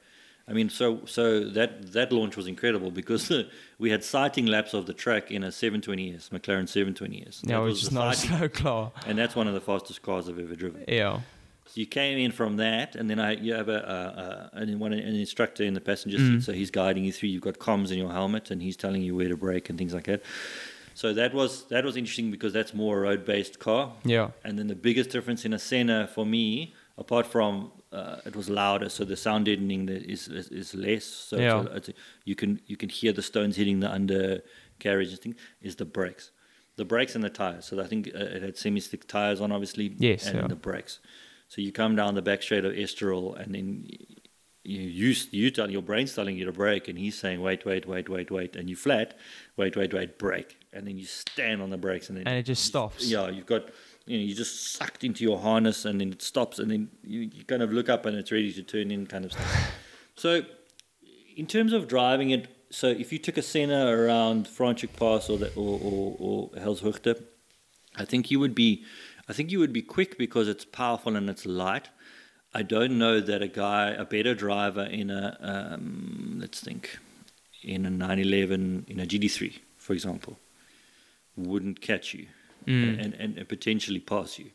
[0.48, 3.30] I mean, so so that that launch was incredible because
[3.78, 7.40] we had sighting laps of the track in a 720s McLaren 720s.
[7.42, 8.92] yeah, which was is not a slow car.
[9.06, 10.84] and that's one of the fastest cars I've ever driven.
[10.88, 11.20] Yeah.
[11.66, 14.78] So you came in from that, and then I you have a, a, a an,
[14.78, 16.36] one, an instructor in the passenger Mm.
[16.38, 17.28] seat, so he's guiding you through.
[17.28, 19.92] You've got comms in your helmet, and he's telling you where to brake and things
[19.92, 20.22] like that.
[20.94, 23.92] So that was that was interesting because that's more a road based car.
[24.02, 24.30] Yeah.
[24.44, 28.48] And then the biggest difference in a Senna for me, apart from uh, it was
[28.50, 31.04] louder, so the sound deadening is is, is less.
[31.04, 35.10] So it's a- it's a- you can you can hear the stones hitting the undercarriage
[35.10, 35.34] and thing.
[35.62, 36.30] Is the brakes,
[36.76, 37.64] the brakes and the tires.
[37.64, 39.94] So I think uh, it had semi-slick tires on, obviously.
[39.98, 40.46] Yes, And yeah.
[40.46, 41.00] the brakes.
[41.48, 43.86] So you come down the back straight of Estoril, and then
[44.64, 47.86] you you you tell your brain's telling you to brake, and he's saying wait, wait,
[47.86, 49.16] wait, wait, wait, and you flat,
[49.56, 52.42] wait, wait, wait, brake, and then you stand on the brakes, and then And it
[52.42, 53.10] just stops.
[53.10, 53.70] yeah, you've got
[54.08, 57.20] you know you're just sucked into your harness, and then it stops, and then you,
[57.20, 59.72] you kind of look up, and it's ready to turn in, kind of stuff.
[60.16, 60.42] so,
[61.36, 65.38] in terms of driving it, so if you took a Senna around Franschhoek Pass or
[65.38, 66.50] the, or or, or
[67.96, 68.84] I think you would be,
[69.28, 71.88] I think you would be quick because it's powerful and it's light.
[72.54, 76.98] I don't know that a guy, a better driver in a, um, let's think,
[77.62, 80.38] in a 911, in a GT3, for example,
[81.36, 82.26] wouldn't catch you
[82.68, 83.04] Mm.
[83.04, 84.50] and, and, and potentially pass you.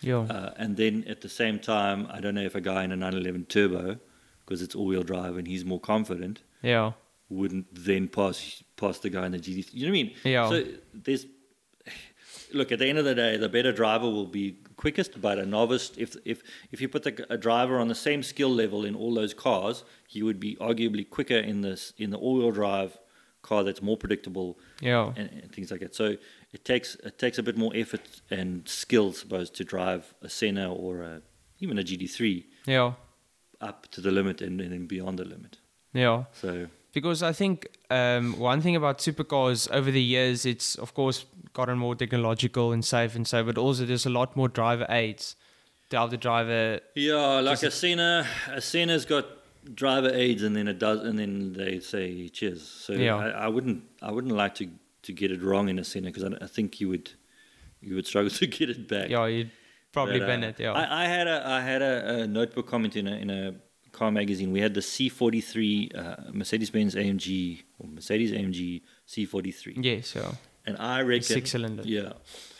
[0.00, 0.20] Yeah.
[0.20, 2.96] Uh, and then at the same time, I don't know if a guy in a
[2.96, 3.98] 911 turbo,
[4.44, 6.92] because it's all-wheel drive and he's more confident, yeah.
[7.28, 9.74] wouldn't then pass pass the guy in the GT.
[9.74, 10.14] You know what I mean?
[10.24, 10.48] Yeah.
[10.48, 11.26] So there's
[12.54, 15.44] look at the end of the day, the better driver will be quickest, but a
[15.44, 18.94] novice, if if if you put the, a driver on the same skill level in
[18.94, 22.98] all those cars, he would be arguably quicker in this in the all-wheel drive
[23.42, 25.12] car that's more predictable Yeah.
[25.16, 25.94] and, and things like that.
[25.94, 26.16] So
[26.52, 30.72] it takes it takes a bit more effort and skill, suppose, to drive a Senna
[30.72, 31.22] or a,
[31.60, 32.92] even a GT3 Yeah.
[33.60, 35.58] up to the limit and, and then beyond the limit.
[35.92, 36.24] Yeah.
[36.32, 41.24] So Because I think um, one thing about supercars over the years, it's of course
[41.52, 45.36] gotten more technological and safe and so, but also there's a lot more driver aids
[45.90, 46.80] to help the driver.
[46.94, 49.24] yeah, like a Senna, a Senna's got
[49.74, 52.62] driver aids, and then it does, and then they say cheers.
[52.62, 53.16] So Yeah.
[53.16, 54.68] I, I wouldn't I wouldn't like to
[55.02, 57.10] to get it wrong in a Senna because I, I think you would
[57.80, 59.10] you would struggle to get it back.
[59.10, 59.50] Yeah, you'd
[59.92, 60.60] probably But, ban uh, it.
[60.60, 60.72] Yeah.
[60.72, 63.54] I, I had a I had a, a notebook comment in a in a
[63.92, 64.52] car magazine.
[64.52, 70.34] We had the C43 uh, Mercedes-Benz AMG or Mercedes AMG C43, yeah so
[70.66, 71.82] and I reckon Six cylinder.
[71.84, 72.12] Yeah,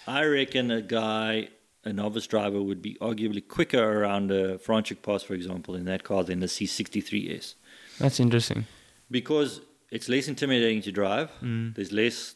[0.06, 1.48] I reckon a guy,
[1.88, 6.04] a novice driver, would be arguably quicker around a Franschhoek Pass, for example, in that
[6.04, 7.54] car than the C63S
[7.98, 8.66] That's interesting.
[9.10, 11.30] because it's less intimidating to drive.
[11.42, 11.74] Mm.
[11.74, 12.34] There's less,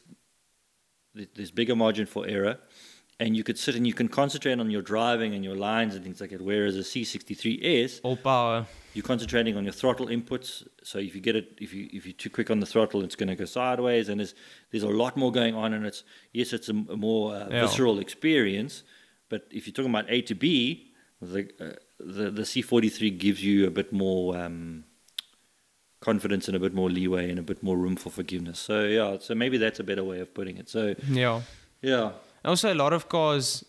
[1.14, 2.58] there's bigger margin for error,
[3.20, 6.02] and you could sit and you can concentrate on your driving and your lines and
[6.02, 6.40] things like that.
[6.42, 8.66] Whereas a C63S, All power.
[8.94, 10.66] you're concentrating on your throttle inputs.
[10.82, 13.14] So if you get it, if you if you're too quick on the throttle, it's
[13.14, 14.34] going to go sideways, and there's
[14.70, 17.60] there's a lot more going on, and it's yes, it's a, a more uh, Yeah.
[17.66, 18.82] visceral experience.
[19.32, 20.46] But if you're talking about A to B,
[21.32, 21.76] the uh,
[22.16, 24.36] the the C43 gives you a bit more.
[24.42, 24.84] Um,
[26.00, 28.58] confidence and a bit more leeway and a bit more room for forgiveness.
[28.58, 30.68] So yeah, so maybe that's a better way of putting it.
[30.68, 31.42] So Yeah.
[31.80, 32.10] yeah,
[32.44, 33.64] Also, a lot of cars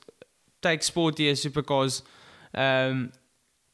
[0.63, 2.01] take sportier supercars.
[2.55, 3.11] Um,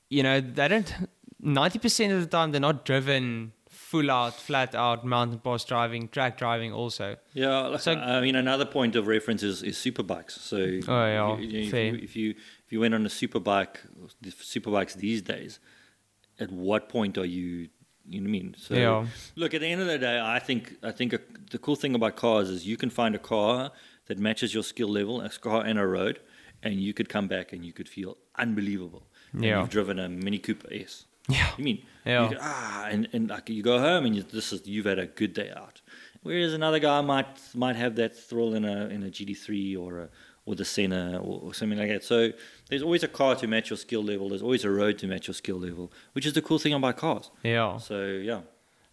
[0.10, 0.94] you know, they don't.
[1.40, 3.54] Ninety percent of the time, they're not driven
[3.90, 6.72] full out, flat out mountain pass driving, track driving.
[6.72, 7.76] Also, yeah.
[7.78, 10.34] So- I mean, another point of reference is, is superbikes.
[10.52, 12.30] So Oh, yeah, you- you- if, you, if you
[12.66, 13.76] if you went on a superbike,
[14.22, 15.60] the superbikes these days,
[16.40, 17.70] at what point are you?
[18.12, 18.56] You know what I mean?
[18.58, 19.08] So Yeah.
[19.36, 21.20] look, at the end of the day, I think I think a,
[21.54, 23.72] the cool thing about cars is you can find a car
[24.08, 26.20] that matches your skill level, a car and a road,
[26.66, 29.04] and you could come back and you could feel unbelievable.
[29.34, 29.60] And Yeah.
[29.60, 31.06] you've driven a Mini Cooper S.
[31.30, 31.84] yeah, You mean?
[32.06, 32.24] Yeah.
[32.30, 35.00] You go, ah, and, and like you go home and you, this is you've had
[35.00, 35.82] a good day out.
[36.24, 40.10] Whereas another guy might might have that thrill in a in a GT3 or a
[40.46, 42.04] or the Senna or, or something like that.
[42.04, 42.32] So
[42.70, 44.30] there's always a car to match your skill level.
[44.30, 46.98] There's always a road to match your skill level, which is the cool thing about
[46.98, 47.30] cars.
[47.44, 47.78] yeah.
[47.78, 48.42] So yeah,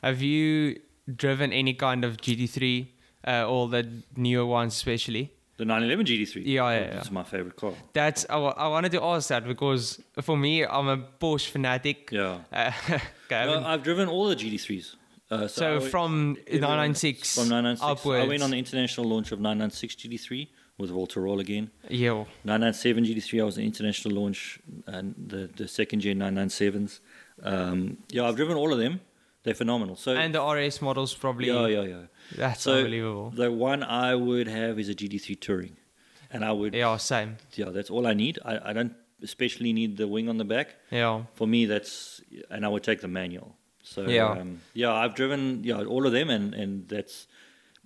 [0.02, 0.78] Have you
[1.14, 2.88] driven any kind of GT3
[3.26, 5.32] uh, or the newer ones, especially?
[5.58, 6.42] The 911 GT3.
[6.44, 7.12] Yeah, yeah, It's yeah.
[7.12, 7.72] my favorite car.
[7.94, 12.10] That's I, I wanted to ask that because for me, I'm a Porsche fanatic.
[12.12, 12.40] Yeah.
[12.52, 14.96] Uh, okay, I Well, haven't- I've driven all the GT3s.
[15.30, 18.24] Uh, so went- from everyone- 996 from 996 upwards.
[18.24, 21.70] I went on the international launch of 996 GT3 with Walter Röhrl again.
[21.88, 27.00] yeah, 997 GT3, I was an international launch, and the, the second gen 997s.
[27.42, 29.00] Um, yeah, I've driven all of them.
[29.46, 29.96] They're phenomenal.
[29.96, 31.46] So and the RS models probably.
[31.46, 32.02] yeah, yeah, yeah.
[32.42, 33.30] That's So unbelievable.
[33.42, 35.76] the one I would have is a GT3 Touring,
[36.32, 37.36] and I would yeah, same.
[37.60, 38.38] Yeah, that's all I need.
[38.44, 40.68] I, I don't especially need the wing on the back.
[40.90, 43.54] Yeah, For me, that's and I would take the manual.
[43.94, 44.32] So Yeah.
[44.40, 47.28] um, yeah, I've driven yeah all of them, and and that's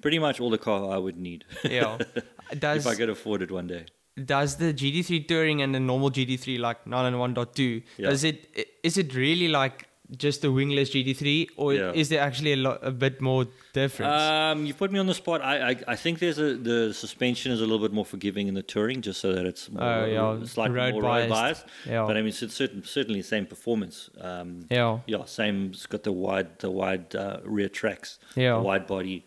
[0.01, 1.45] pretty much all the car I would need.
[1.79, 1.99] yeah.
[2.59, 3.85] Does if I could afford it one day.
[4.31, 8.09] does the GT3 Touring and the normal GT3 like 991.2 Yeah.
[8.11, 9.77] does it i- is it is it really like
[10.17, 11.93] just the wingless GT3 or Yeah.
[11.93, 14.13] is there actually a lot a bit more difference?
[14.13, 15.41] Um, you put me on the spot.
[15.43, 18.55] I, I I think there's a the suspension is a little bit more forgiving in
[18.55, 21.31] the touring, just so that it's more, Oh, yeah, slightly road more road biased.
[21.31, 21.65] biased.
[21.87, 22.07] Yeah.
[22.07, 24.11] But I mean, it's certain, certainly same performance.
[24.21, 24.99] Um, yeah.
[25.07, 25.71] yeah, same.
[25.73, 28.55] It's got the wide the wide uh, rear tracks, Yeah.
[28.55, 29.25] the wide body.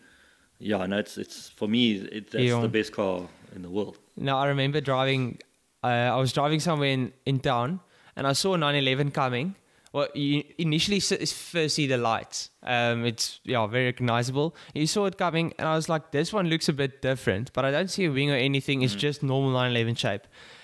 [0.58, 1.92] Yeah, no, it's it's for me.
[2.16, 2.60] It, that's Yeah.
[2.60, 3.96] the best car in the world.
[4.16, 5.38] Now I remember driving.
[5.82, 7.80] Uh, I was driving somewhere in, in town,
[8.16, 9.54] and I saw a 911 coming.
[9.94, 12.50] Well, you initially first see the lights.
[12.64, 14.56] Um, it's yeah, very recognizable.
[14.74, 17.64] You saw it coming, and I was like, "This one looks a bit different," but
[17.64, 18.82] I don't see a wing or anything.
[18.82, 20.22] It's just normal 911 shape.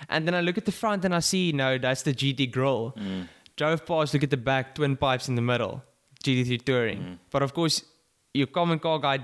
[0.09, 2.97] And then I look at the front, and I see no, that's the GT grill.
[3.55, 5.85] Drove past, look at the back, twin pipes in the middle,
[6.25, 7.21] GT3 touring.
[7.31, 7.85] But of course,
[8.35, 9.21] your common car guy,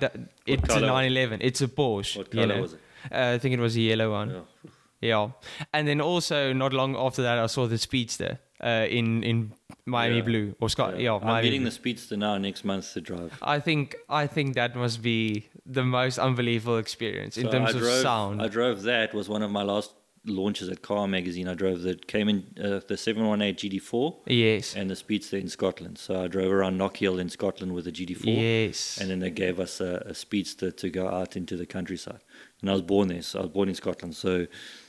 [0.46, 1.40] it's a 911.
[1.42, 2.18] It's a Porsche.
[2.18, 2.62] What you color know?
[2.62, 2.80] was it?
[3.10, 4.30] Uh, I think it was a yellow one.
[4.30, 4.70] Yeah.
[5.00, 5.30] Yeah,
[5.74, 9.52] and then also not long after that, I saw the Speedster uh, in in
[9.84, 10.22] Miami Yeah.
[10.22, 10.98] Blue or Scott.
[10.98, 13.32] Yeah, I'm Miami getting the Speedster now next month to drive.
[13.42, 17.72] I think I think that must be the most unbelievable experience in So terms I
[17.72, 18.42] of drove, sound.
[18.42, 19.14] I drove that.
[19.14, 19.92] Was one of my last
[20.28, 21.46] launches at Car Magazine.
[21.46, 25.98] I drove the Cayman, uh, the 718 GT4 yes, and the Speedster in Scotland.
[25.98, 28.24] So I drove around Knockhill in Scotland with the GT4.
[28.36, 32.22] yes, And then they gave us a, a Speedster to go out into the countryside.
[32.60, 33.22] And I was born there.
[33.22, 34.16] So I was born in Scotland.
[34.16, 34.48] So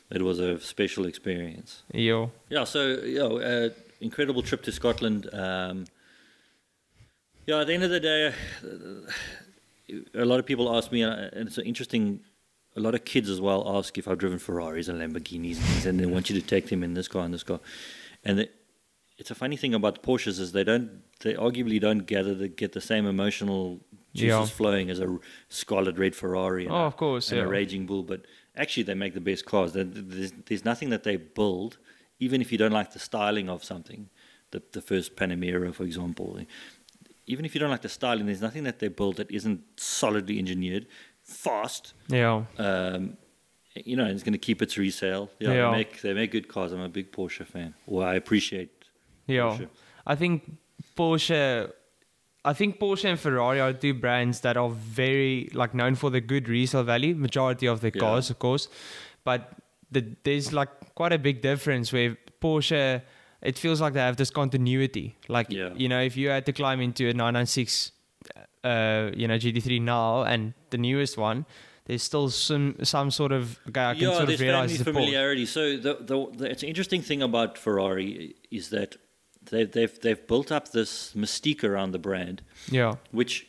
[0.10, 1.84] it was a special experience.
[1.94, 3.70] yeah, Yeah, so yeah, uh,
[4.02, 5.28] incredible trip to Scotland.
[5.34, 5.86] Um,
[7.46, 9.92] yeah, at the end of the day, uh,
[10.22, 12.22] a lot of people ask me, uh, and it's an interesting.
[12.76, 16.00] A lot of kids as well ask if I've driven Ferraris and Lamborghinis, and, and
[16.00, 17.60] they want you to take them in this car and this car.
[18.24, 18.50] And the,
[19.18, 22.74] it's a funny thing about Porsches is they don't, they arguably don't gather the, get
[22.74, 23.80] the same emotional
[24.14, 24.46] juices Yeah.
[24.46, 25.18] flowing as a
[25.50, 26.66] scarlet red Ferrari.
[26.66, 27.46] And Oh, of course, and yeah.
[27.46, 28.22] a Raging Bull, but
[28.58, 29.74] actually they make the best cars.
[29.74, 31.78] There's, there's nothing that they build,
[32.20, 34.10] even if you don't like the styling of something.
[34.52, 36.40] The, the first Panamera, for example,
[37.26, 40.40] even if you don't like the styling, there's nothing that they build that isn't solidly
[40.40, 40.88] engineered,
[41.22, 41.94] fast.
[42.08, 43.18] yeah, Um,
[43.76, 45.30] you know, and it's going to keep its resale.
[45.40, 45.72] Yeah, Yeah.
[45.72, 46.72] They make they make good cars.
[46.72, 47.74] I'm a big Porsche fan.
[47.86, 48.72] Well, I appreciate.
[49.28, 49.42] yeah.
[49.42, 49.68] Porsche.
[50.06, 50.50] I think
[50.96, 51.72] Porsche.
[52.48, 56.22] I think Porsche and Ferrari are two brands that are very like known for the
[56.22, 57.14] good resale value.
[57.16, 58.00] Majority of the Yeah.
[58.00, 58.70] cars, of course,
[59.26, 59.52] but
[59.92, 63.02] the, there's like quite a big difference where Porsche.
[63.40, 65.16] It feels like they have this continuity.
[65.28, 65.70] Like Yeah.
[65.76, 67.92] you know, if you had to climb into a 996,
[68.64, 71.46] uh, you know, GT3 now and the newest one,
[71.86, 75.46] there's still some some sort of okay, I can yeah, sort of realize a familiarity.
[75.46, 78.98] So the, the, the it's an interesting thing about Ferrari is that
[79.50, 83.48] they've they've they've built up this mystique around the brand, Yeah, which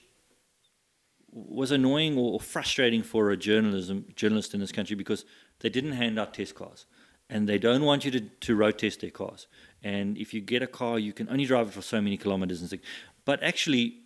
[1.30, 5.24] was annoying or frustrating for a journalism journalist in this country because
[5.60, 6.86] they didn't hand out test cars,
[7.28, 9.46] and they don't want you to, to road test their cars.
[9.82, 12.60] And if you get a car, you can only drive it for so many kilometers
[12.60, 12.82] and things.
[13.24, 13.98] But actually,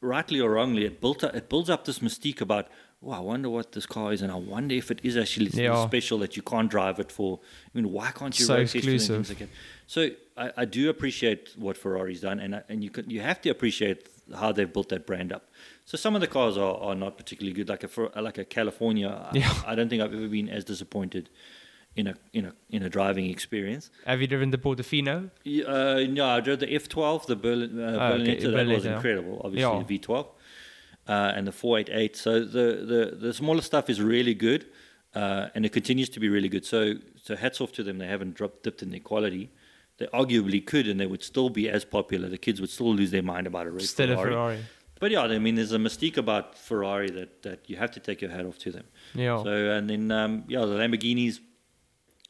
[0.00, 2.68] rightly or wrongly, it built up, it builds up this mystique about.
[3.06, 5.86] Oh, I wonder what this car is, and I wonder if it is actually Yeah.
[5.86, 7.38] special that you can't drive it for.
[7.66, 9.40] I mean, why can't you So road test it and exclusive.
[9.40, 9.48] like?
[9.86, 13.40] So I, I do appreciate what Ferrari's done, and I, and you could, you have
[13.42, 15.44] to appreciate how they've built that brand up.
[15.84, 19.08] So some of the cars are, are not particularly good, like a like a California.
[19.08, 19.54] I- Yeah.
[19.64, 21.30] I, don't think I've ever been as disappointed
[21.94, 23.90] in a in a in a driving experience.
[24.04, 25.30] Have you driven the Portofino?
[25.44, 28.52] Yeah, Uh, no, I drove the F12, the Berlin, uh, Oh, okay, Berlinetta.
[28.56, 29.40] That was incredible.
[29.44, 29.84] Obviously, Yeah.
[29.86, 30.26] the V12
[31.08, 32.16] uh, and the 488.
[32.16, 34.66] So the, the the smaller stuff is really good,
[35.14, 36.64] uh, and it continues to be really good.
[36.64, 37.98] So so hats off to them.
[37.98, 39.50] They haven't dropped dipped in their quality.
[39.98, 42.28] They arguably could, and they would still be as popular.
[42.28, 44.16] The kids would still lose their mind about a red a Ferrari.
[44.16, 44.58] Ferrari.
[44.98, 48.22] But yeah, I mean, there's a mystique about Ferrari that, that you have to take
[48.22, 48.84] your hat off to them.
[49.14, 49.42] Yeah.
[49.42, 51.40] So and then um, yeah, the Lamborghinis.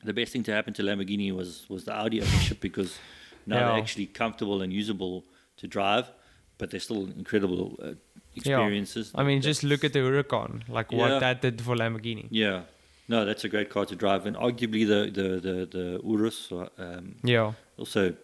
[0.04, 2.98] The best thing to happen to Lamborghini was was the Audi ownership because
[3.46, 3.64] now Yeah.
[3.66, 5.24] they're actually comfortable and usable
[5.56, 6.10] to drive,
[6.58, 7.92] but they're still incredible uh,
[8.36, 9.12] experiences.
[9.14, 10.98] I mean, just look at the Huracan, like Yeah.
[10.98, 12.26] what that did for Lamborghini.
[12.30, 12.62] yeah,
[13.08, 16.68] no, that's a great car to drive, and arguably the the the, the Urus uh,
[16.78, 17.52] um, Yeah.
[17.78, 18.14] also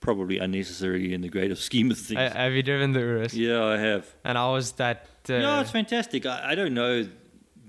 [0.00, 2.18] probably unnecessarily in the greater scheme of things.
[2.20, 3.34] Uh, have you driven the Urus?
[3.34, 4.04] yeah, I have.
[4.24, 5.06] And I was that.
[5.28, 6.26] Uh, no, it's fantastic.
[6.26, 7.06] I, I don't know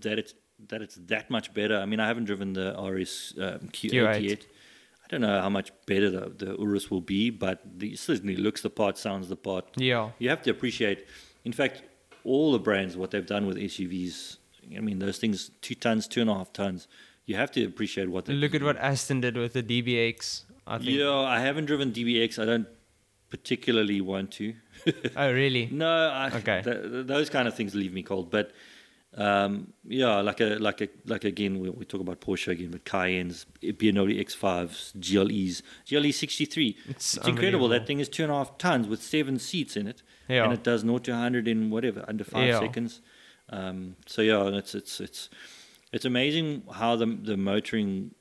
[0.01, 0.34] that it's
[0.69, 1.77] that it's that much better.
[1.77, 4.29] I mean, I haven't driven the RS um, Q8, Q8.
[4.29, 4.45] yet.
[5.03, 8.36] I don't know how much better the, the Urus will be, but the, it certainly
[8.38, 9.65] looks the part, sounds the part.
[9.75, 10.10] yeah.
[10.17, 11.06] You have to appreciate.
[11.45, 11.84] In fact,
[12.23, 14.38] all the brands what they've done with SUVs.
[14.75, 16.88] I mean, those things two tons, two and a half tons.
[17.25, 20.43] You have to appreciate what they Look at what Aston did with the DBX.
[20.65, 20.89] I think.
[20.91, 22.39] Yeah, I haven't driven DBX.
[22.39, 22.67] I don't
[23.29, 24.53] particularly want to.
[25.15, 25.67] Oh, really?
[25.71, 26.62] No, I, Okay.
[26.63, 28.29] th- th- those kind of things leave me cold.
[28.32, 28.51] But
[29.15, 32.84] um, yeah, like a like a like again, we, we talk about Porsche again, but
[32.84, 36.77] Cayennes, BMW X5s, GLEs, GLE 63.
[36.89, 37.67] It's, It's incredible.
[37.69, 40.43] That thing is two and a half tons with seven seats in it, Yeah.
[40.45, 42.59] and it does 0 to 100 in whatever under five Yeah.
[42.59, 43.01] seconds.
[43.49, 45.29] Um, so yeah, it's it's it's
[45.91, 48.15] it's amazing how the the motoring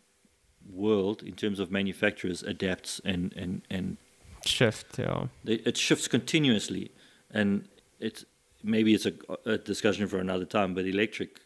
[0.70, 3.96] world, in terms of manufacturers, adapts and and and
[4.44, 5.26] Shift, yeah.
[5.44, 6.90] it, it shifts continuously,
[7.30, 7.68] and
[8.00, 8.24] it's
[8.64, 9.12] maybe it's a,
[9.46, 10.74] a discussion for another time.
[10.74, 11.40] But electric,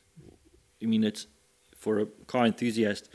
[0.82, 1.26] I mean, it's
[1.76, 3.10] for a car enthusiast.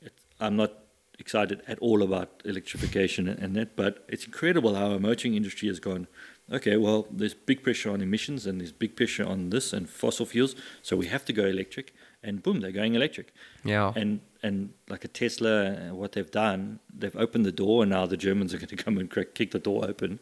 [0.00, 0.72] It, I'm not
[1.18, 5.78] excited at all about electrification and, that, but it's incredible how our motoring industry has
[5.80, 6.06] gone.
[6.52, 10.26] Okay, well, there's big pressure on emissions and there's big pressure on this and fossil
[10.26, 11.94] fuels, so we have to go electric.
[12.22, 13.32] And boom, they're going electric
[13.64, 13.92] Yeah.
[13.96, 18.04] and and like a Tesla, uh, what they've done, they've opened the door, and now
[18.06, 20.20] the Germans are going to come and crack, kick the door open,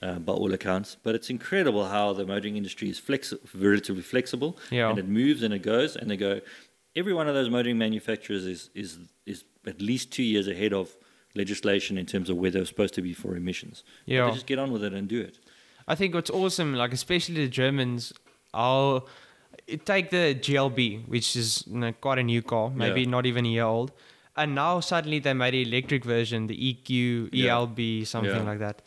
[0.00, 0.96] uh, by all accounts.
[1.02, 4.90] But it's incredible how the motoring industry is flexi- relatively flexible, Yeah.
[4.90, 6.40] and it moves and it goes, and they go.
[7.00, 8.90] Every one of those motoring manufacturers is is
[9.32, 10.86] is at least two years ahead of
[11.42, 13.84] legislation in terms of where they're supposed to be for emissions.
[14.06, 14.26] Yeah.
[14.26, 15.38] they just get on with it and do it.
[15.86, 18.12] I think what's awesome, like especially the Germans,
[18.52, 19.06] I'll
[19.84, 23.10] take the GLB, which is you know, quite a new car, maybe Yeah.
[23.16, 23.92] not even a year old,
[24.36, 27.52] and now suddenly they made an electric version, the EQ, Yeah.
[27.58, 28.50] ELB, something Yeah.
[28.50, 28.82] like that.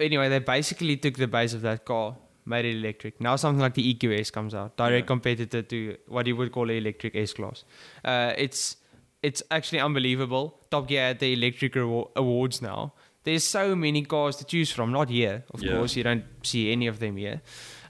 [0.00, 3.20] Anyway, they basically took the base of that car, made it electric.
[3.20, 5.06] Now something like the EQS comes out, direct Yeah.
[5.06, 7.64] competitor to what you would call an electric S class.
[8.04, 8.76] Uh, it's
[9.22, 10.60] it's actually unbelievable.
[10.70, 12.92] Top Gear at the electric Awa- awards now.
[13.22, 14.92] There's so many cars to choose from.
[14.92, 15.76] Not here, of Yeah.
[15.78, 15.96] course.
[15.96, 17.40] You don't see any of them here.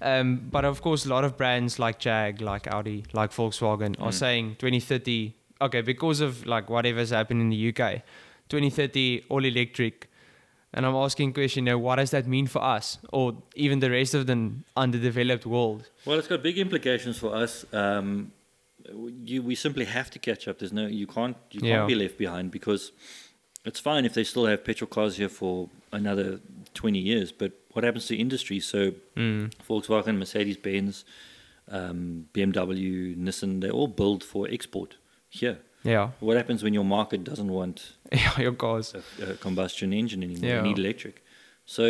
[0.01, 4.11] Um, but of course, a lot of brands like Jag, like Audi, like Volkswagen are
[4.12, 4.14] Mm.
[4.14, 5.35] saying 2030.
[5.61, 8.03] Okay, because of like whatever's happened in the UK,
[8.49, 10.09] 2030 all electric.
[10.74, 13.90] And I'm asking question, you know, what does that mean for us, or even the
[13.90, 15.88] rest of the underdeveloped world?
[16.04, 17.64] Well, it's got big implications for us.
[17.72, 18.32] Um,
[19.24, 20.58] you, we simply have to catch up.
[20.58, 22.90] There's no, you can't, you can't be left behind because
[23.64, 26.40] it's fine if they still have petrol cars here for another
[26.74, 27.30] 20 years.
[27.32, 28.58] But what happens to industry?
[28.60, 29.52] So Mm.
[29.68, 31.04] Volkswagen, Mercedes Benz,
[31.68, 34.96] um, BMW, Nissan, they all build for export
[35.30, 35.58] here.
[35.85, 38.94] Yeah, What happens when your market doesn't want yeah, your cars.
[38.94, 40.49] a, a combustion engine anymore.
[40.51, 40.62] Yeah.
[40.62, 41.23] They need electric.
[41.66, 41.85] So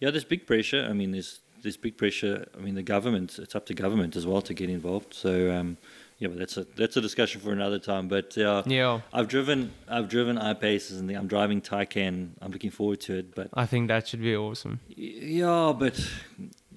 [0.00, 0.86] yeah, there's big pressure.
[0.88, 2.46] I mean, there's there's big pressure.
[2.56, 3.38] I mean, the government.
[3.38, 5.14] It's up to government as well to get involved.
[5.14, 5.76] So um,
[6.18, 8.08] yeah, but that's a that's a discussion for another time.
[8.08, 12.30] But uh, Yeah, I've driven I've driven I-Paces and I'm driving Taycan.
[12.42, 13.34] I'm looking forward to it.
[13.34, 14.80] But I think that should be awesome.
[14.88, 15.94] yeah, but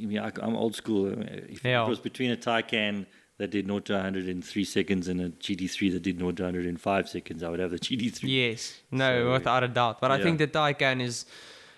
[0.01, 1.11] I mean, I, I'm old school.
[1.55, 1.85] If Yeah.
[1.85, 3.05] it was between a Taycan
[3.37, 6.43] that did 0 to 100 in three seconds and a GT3 that did 0 to
[6.43, 8.19] 100 in five seconds, I would have the GT3.
[8.23, 9.99] Yes, no, So- without a doubt.
[10.01, 11.25] But I think the Taycan is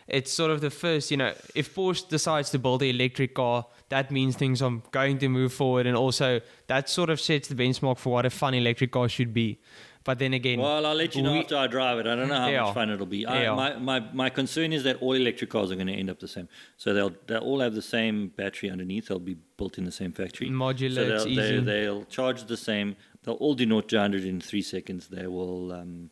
[0.08, 3.66] it's sort of the first, you know, if Porsche decides to build an electric car,
[3.90, 5.86] that means things are going to move forward.
[5.86, 9.34] And also, that sort of sets the benchmark for what a fun electric car should
[9.34, 9.60] be.
[10.08, 12.08] But then again, Well, I'll let you know we- after I drive it.
[12.08, 13.28] I don't know how much fun it'll be.
[13.28, 16.22] I, my, my, my concern is that all electric cars are going to end up
[16.22, 16.48] the same.
[16.78, 19.10] So they'll they'll all have the same battery underneath.
[19.10, 20.48] They'll be built in the same factory.
[20.50, 21.60] Modular, So they'll, easy.
[21.60, 22.96] they, they'll charge the same.
[23.24, 25.10] They'll all do 0 to 100 in three seconds.
[25.10, 25.74] They will.
[25.74, 26.10] Um,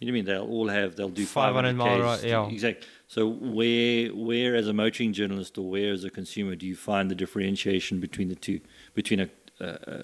[0.00, 0.24] you know what I mean?
[0.26, 0.96] They'll all have.
[0.96, 2.02] They'll do 500 mile Ks.
[2.02, 2.46] ride, yeah.
[2.46, 2.86] Exactly.
[3.06, 7.10] So where where as a motoring journalist or where as a consumer do you find
[7.10, 8.60] the differentiation between the two?
[8.94, 9.28] Between a
[9.62, 10.02] uh, uh,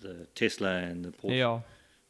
[0.00, 1.38] the Tesla and the Porsche.
[1.38, 1.60] yeah,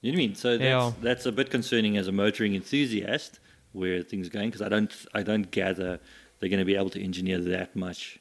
[0.02, 0.34] You know what I mean?
[0.34, 0.92] So that's, Yeah.
[1.00, 3.38] that's a bit concerning as a motoring enthusiast
[3.72, 5.98] where things are going because I don't I don't gather
[6.38, 8.18] they're going to be able to engineer that much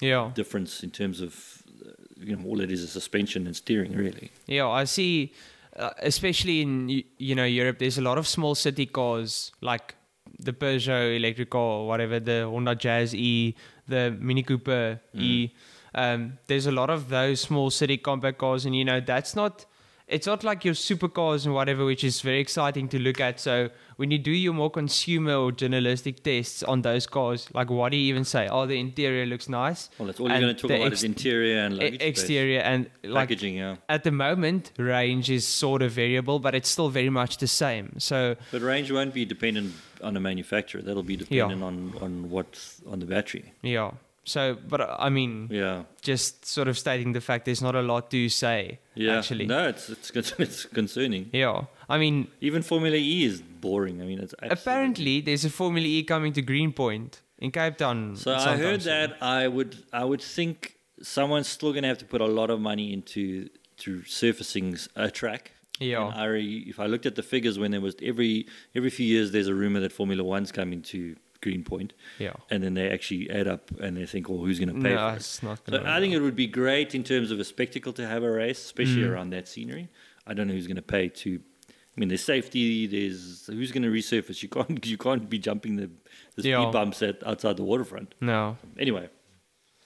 [0.00, 0.30] yeah.
[0.34, 4.30] difference in terms of uh, you know all it is is suspension and steering really.
[4.46, 5.32] Yeah, I see.
[5.74, 9.94] Uh, especially in you know Europe, there's a lot of small city cars like
[10.38, 13.54] the Peugeot electric car or whatever, the Honda Jazz E,
[13.88, 15.50] the Mini Cooper E.
[15.94, 19.64] Um, there's a lot of those small city compact cars, and you know that's not.
[20.12, 23.40] It's not like your supercars and whatever, which is very exciting to look at.
[23.40, 27.92] So when you do your more consumer or journalistic tests on those cars, like what
[27.92, 28.46] do you even say?
[28.48, 29.88] Oh, the interior looks nice.
[29.98, 32.08] Well, that's all you're going to talk about is interior and E- luggage space.
[32.10, 33.56] exterior and like packaging.
[33.56, 37.46] Yeah, at the moment, range is sort of variable, but it's still very much the
[37.48, 37.94] same.
[37.98, 40.82] So but range won't be dependent on the manufacturer.
[40.82, 43.52] That'll be dependent on on what's on the battery.
[43.62, 43.92] yeah.
[44.24, 47.82] So, but uh, I mean, Yeah, just sort of stating the fact there's not a
[47.82, 48.78] lot to say.
[48.94, 49.18] yeah.
[49.18, 51.30] Actually, no, it's it's it's concerning.
[51.32, 51.64] yeah.
[51.88, 54.00] I mean, Even Formula E is boring.
[54.00, 58.16] I mean, it's apparently there's a Formula E coming to Greenpoint in Cape Town.
[58.16, 58.92] So I heard soon.
[58.92, 62.48] that I would I would think someone's still going to have to put a lot
[62.50, 63.48] of money into
[63.78, 65.52] to surfacing a track.
[65.80, 66.06] Yeah.
[66.14, 66.28] I
[66.68, 68.46] if I looked at the figures when there was every
[68.76, 72.32] every few years there's a rumor that Formula One's coming to Greenpoint, Yeah.
[72.50, 75.08] and then they actually add up and they think, oh, who's going to pay No,
[75.08, 75.16] for it?
[75.16, 75.60] it's not.
[75.68, 78.30] So I think it would be great in terms of a spectacle to have a
[78.30, 79.10] race, especially mm.
[79.10, 79.88] around that scenery.
[80.26, 81.40] I don't know who's going to pay to.
[81.70, 82.86] I mean, there's safety.
[82.86, 84.42] There's who's going to resurface.
[84.42, 85.90] You can't you can't be jumping the
[86.36, 86.70] the speed Yeah.
[86.72, 88.14] bumps at outside the waterfront.
[88.20, 88.56] no.
[88.78, 89.08] Anyway,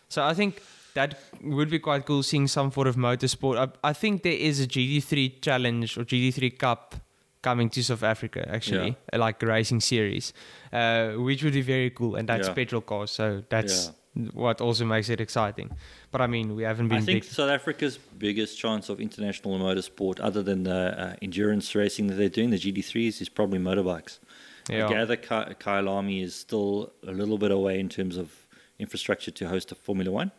[0.08, 0.62] So I think
[0.94, 3.56] that would be quite cool seeing some sort of motorsport.
[3.58, 6.94] I, I think there is a GT3 challenge or GT3 Cup
[7.48, 10.32] coming to South Africa actually, uh, like a racing series,
[10.72, 12.12] uh, which would be very cool.
[12.18, 12.54] And that's Yeah.
[12.60, 13.92] petrol cars, so that's
[14.44, 15.68] what also makes it exciting.
[16.12, 17.32] But I mean, we haven't been I think big.
[17.40, 22.36] South Africa's biggest chance of international motorsport, other than the uh, endurance racing that they're
[22.38, 24.18] doing, the GT3s, is probably motorbikes.
[24.68, 24.86] Yeah.
[24.86, 28.26] I gather Ky- Kyle Army is still a little bit away in terms of
[28.84, 30.30] infrastructure to host a Formula One,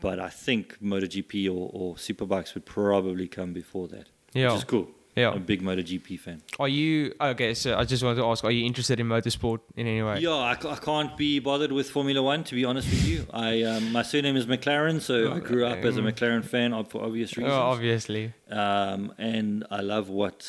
[0.00, 4.48] but I think MotoGP or, or Superbikes would probably come before that, Yeah.
[4.52, 4.86] which is cool.
[5.16, 5.30] Yeah.
[5.30, 6.40] I'm a big MotoGP fan.
[6.58, 7.52] Are you okay?
[7.54, 10.20] So I just wanted to ask: Are you interested in motorsport in any way?
[10.20, 13.26] Yeah, I, I can't be bothered with Formula One to be honest with you.
[13.32, 17.02] I um, my surname is McLaren, so I grew up as a McLaren fan for
[17.02, 17.52] obvious Oh, reasons.
[17.54, 18.32] obviously.
[18.50, 20.46] um, and I love what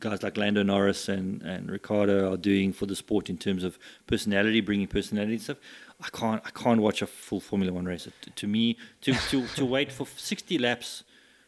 [0.00, 3.78] guys like Lando Norris and, and Ricciardo are doing for the sport in terms of
[4.06, 5.58] personality, bringing personality and stuff.
[6.02, 8.06] I can't I can't watch a full Formula One race.
[8.06, 11.04] It- to me, to, to, to wait for 60 laps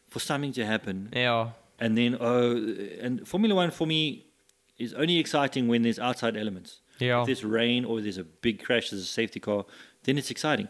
[0.09, 1.49] for something to happen, Yeah.
[1.79, 2.55] And then oh,
[3.01, 4.25] and Formula One for me
[4.77, 6.79] is only exciting when there's outside elements.
[6.99, 7.21] Yeah.
[7.21, 9.65] If there's rain or there's a big crash, there's a safety car,
[10.03, 10.67] then it's exciting.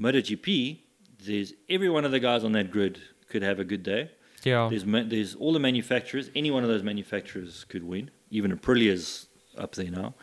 [0.00, 0.78] MotoGP,
[1.24, 4.10] there's every one of the guys on that grid could have a good day.
[4.44, 4.68] Yeah.
[4.68, 6.30] There's ma- there's all the manufacturers.
[6.34, 8.10] Any one of those manufacturers could win.
[8.30, 9.26] Even Aprilia's
[9.56, 10.14] up there now.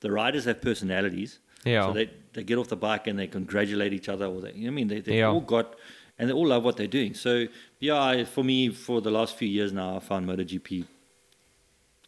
[0.00, 1.38] The riders have personalities.
[1.64, 1.86] Yeah.
[1.86, 4.26] So they, they get off the bike and they congratulate each other.
[4.26, 5.28] Or they, you know I mean, they they Yeah.
[5.28, 5.76] all got
[6.20, 7.14] and they all love what they're doing.
[7.14, 7.46] So
[7.80, 10.84] yeah, for me, for the last few years now, I found MotoGP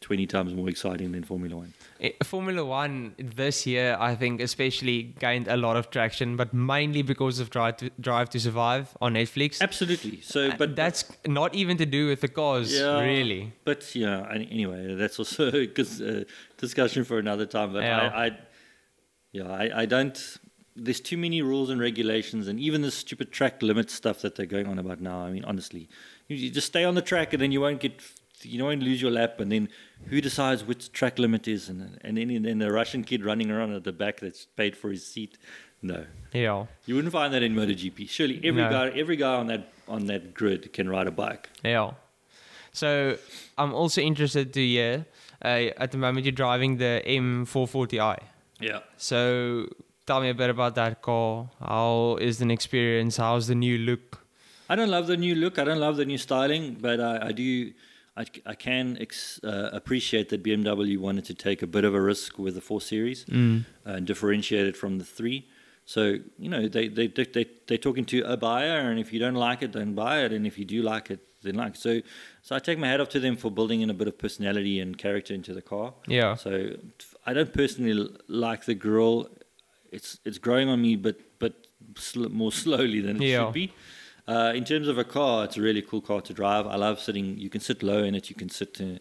[0.01, 1.73] twenty times more exciting than Formula One.
[2.01, 7.01] Eh, Formula One this year, I think, especially gained a lot of traction, but mainly
[7.03, 9.63] because of Drive to, Drive to Survive on Netflix.
[9.63, 10.21] Absolutely.
[10.21, 13.01] So, Uh, but that's not even to do with the cause, Yeah.
[13.01, 13.53] really.
[13.65, 16.25] But yeah, anyway, that's also a uh,
[16.59, 17.73] discussion for another time.
[17.73, 18.11] But Yeah.
[18.13, 18.39] I, I,
[19.33, 20.19] yeah, I, I don't.
[20.75, 24.47] There's too many rules and regulations, and even the stupid track limit stuff that they're
[24.47, 25.21] going on about now.
[25.21, 25.89] I mean, honestly,
[26.29, 28.01] you, you just stay on the track, and then you won't get,
[28.43, 29.69] you won't lose your lap, and then
[30.07, 33.51] who decides which track limit is, and and then and then the Russian kid running
[33.51, 35.37] around at the back that's paid for his seat.
[35.85, 36.67] No, Yeah.
[36.87, 38.09] you wouldn't find that in MotoGP.
[38.09, 38.71] Surely every No.
[38.71, 41.51] guy, every guy on that on that grid can ride a bike.
[41.65, 41.95] Yeah.
[42.73, 43.19] So
[43.59, 45.07] I'm also interested to hear.
[45.45, 48.17] Uh, at the moment, you're driving the M440i.
[48.61, 48.79] Yeah.
[48.97, 49.67] So
[50.07, 51.51] tell me a bit about that car.
[51.61, 53.17] How is the experience?
[53.17, 54.25] How's the new look?
[54.69, 55.59] I don't love the new look.
[55.59, 57.73] I don't love the new styling, but I, I do.
[58.15, 62.01] I, I can ex, uh, appreciate that BMW wanted to take a bit of a
[62.01, 63.65] risk with the 4 Series Mm.
[63.87, 65.47] and differentiate it from the 3.
[65.87, 69.19] So, you know, they, they, they, they, they're talking to a buyer, and if you
[69.19, 71.75] don't like it, then buy it, and if you do like it, then like.
[71.75, 72.03] So,
[72.43, 74.79] so I take my hat off to them for building in a bit of personality
[74.79, 75.95] and character into the car.
[76.07, 76.35] Yeah.
[76.35, 76.77] So
[77.27, 79.29] I don't personally like the grill.
[79.93, 81.53] It's it's growing on me, but but
[81.97, 83.45] sl- more slowly than it Yeah.
[83.47, 83.73] should be.
[84.27, 86.67] Uh, in terms of a car, it's a really cool car to drive.
[86.67, 87.39] I love sitting.
[87.39, 88.31] You can sit low in it.
[88.31, 88.81] You can sit.
[88.81, 89.01] In,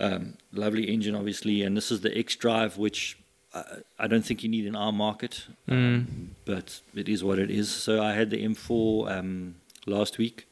[0.00, 3.16] um, lovely engine, obviously, and this is the X Drive, which
[3.54, 3.62] I,
[4.00, 7.68] I don't think you need in our market, um, but it is what it is.
[7.70, 9.54] So I had the M4 um,
[9.86, 10.48] last week,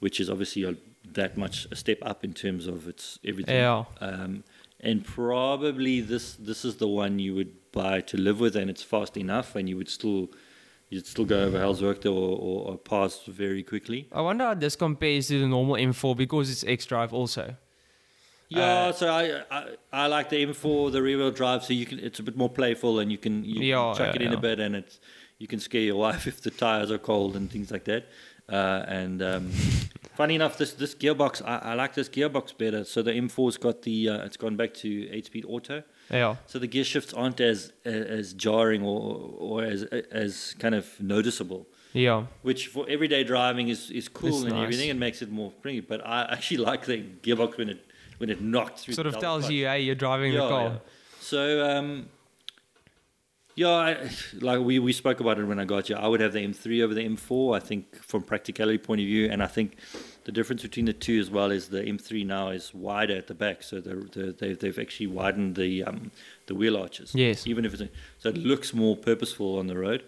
[0.00, 0.74] which is obviously a,
[1.12, 3.54] that much a step up in terms of its everything.
[3.54, 3.84] Yeah.
[4.00, 4.42] Um,
[4.80, 8.82] and probably this this is the one you would buy to live with, and it's
[8.82, 10.28] fast enough, and you would still
[10.90, 14.08] you'd still go over Helshoogte or, or, or pass very quickly.
[14.12, 17.56] I wonder how this compares to the normal M4 because it's X Drive also.
[18.48, 21.86] Yeah, Uh, so I, I I like the M4, the rear wheel drive, so you
[21.86, 24.32] can it's a bit more playful, and you can you Yeah, chuck yeah, it in
[24.32, 24.38] yeah.
[24.38, 25.00] a bit, and it's
[25.38, 28.06] you can scare your wife if the tires are cold and things like that.
[28.48, 29.50] Uh, and um,
[30.14, 32.84] funny enough, this this gearbox I, I like this gearbox better.
[32.84, 35.82] So the M4's got the uh, it's gone back to eight speed auto.
[36.10, 36.36] Yeah.
[36.46, 41.66] So the gear shifts aren't as as jarring or or as as kind of noticeable,
[41.94, 42.26] Yeah.
[42.42, 44.62] which for everyday driving is is cool It's and nice.
[44.64, 44.88] everything.
[44.90, 45.80] It makes it more springy.
[45.80, 47.80] But I actually like the gearbox when it
[48.18, 48.94] when it knocked through.
[48.94, 50.64] Sort of tells you, hey, you're driving the car.
[50.64, 50.78] Yeah.
[51.20, 52.08] So um,
[53.54, 55.96] yeah, I, like we we spoke about it when I got you.
[55.96, 57.56] I would have the M3 over the M4.
[57.56, 59.76] I think from practicality point of view, and I think
[60.24, 63.34] the difference between the two as well is the M3 now is wider at the
[63.34, 66.10] back, so the, the, they've they've actually widened the um,
[66.46, 67.14] the wheel arches.
[67.14, 67.46] Yes.
[67.46, 67.88] Even if it's a,
[68.18, 70.02] so it looks more purposeful on the road,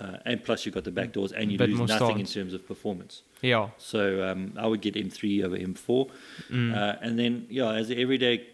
[0.00, 2.66] uh, and plus you've got the back doors, and you lose nothing in terms of
[2.66, 3.22] performance.
[3.42, 3.68] Yeah.
[3.78, 6.10] So um, I would get M3 over M4,
[6.50, 6.74] Mm.
[6.76, 8.46] uh, and then yeah, as everyday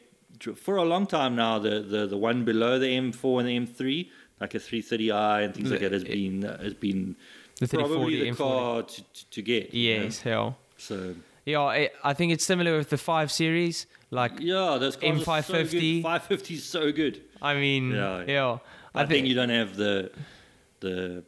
[0.55, 4.09] for a long time now, the, the, the one below the M4 and the M3,
[4.41, 7.17] like a 330i and things like that, has The- been uh, has been
[7.61, 8.37] The probably the M40.
[8.37, 9.73] car to, to, to get.
[9.75, 10.05] you know?
[10.05, 10.53] Yes, yeah.
[10.77, 11.15] So
[11.47, 13.87] Yeah, I, I think it's similar with the 5 Series.
[14.11, 15.71] Like, yeah, those cars are so good.
[15.73, 16.03] M550.
[16.03, 17.23] 550 is so good.
[17.41, 18.25] I mean, Yeah.
[18.27, 18.59] yeah.
[18.95, 20.11] I, think, you don't have the
[20.81, 21.23] the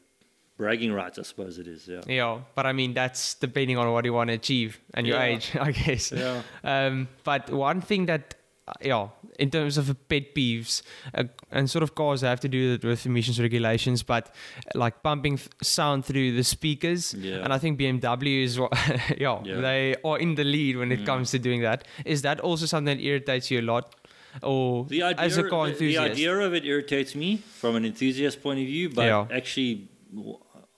[0.56, 1.18] bragging rights.
[1.18, 1.86] I suppose it is.
[1.88, 2.00] Yeah.
[2.06, 5.24] Yeah, but I mean that's depending on what you want to achieve and your Yeah.
[5.36, 6.12] age, I guess.
[6.12, 6.42] Yeah.
[6.64, 8.34] Um, but one thing that,
[8.68, 9.08] uh, yeah,
[9.38, 10.82] in terms of pet peeves,
[11.14, 14.78] uh, and sort of cars that have to do it with emissions regulations, but uh,
[14.78, 17.42] like pumping sound through the speakers, Yeah.
[17.44, 18.72] and I think BMW is what,
[19.18, 19.60] yeah, Yeah.
[19.60, 21.06] they are in the lead when it Mm.
[21.06, 21.86] comes to doing that.
[22.04, 23.94] Is that also something that irritates you a lot,
[24.42, 26.04] or The idea, as a car enthusiast?
[26.04, 29.26] the idea of it irritates me from an enthusiast point of view, but Yeah.
[29.40, 29.88] actually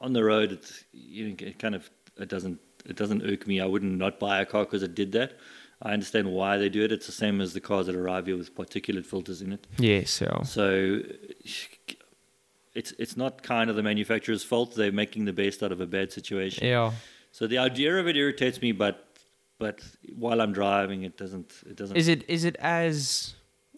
[0.00, 3.60] on the road, it's, you know, it kind of it doesn't it doesn't irk me.
[3.60, 5.30] I wouldn't not buy a car because it did that.
[5.82, 6.92] I understand why they do it.
[6.92, 9.66] It's the same as the cars that arrive here with particulate filters in it.
[9.78, 11.00] yes, yeah, So
[12.74, 14.74] it's it's not kind of the manufacturer's fault.
[14.74, 16.66] They're making the best out of a bad situation.
[16.66, 16.92] yeah.
[17.32, 19.06] So the idea of it irritates me, but
[19.58, 19.80] but
[20.16, 21.96] while I'm driving, it doesn't it doesn't.
[21.96, 23.34] Is it is it as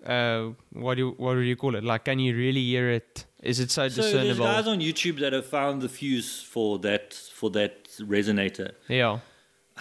[0.06, 1.84] uh, what do you, what do you call it?
[1.84, 3.24] Like, can you really hear it?
[3.42, 7.14] Is it so, So there's guys on YouTube that have found the fuse for that
[7.14, 8.72] for that resonator.
[8.88, 9.18] yeah,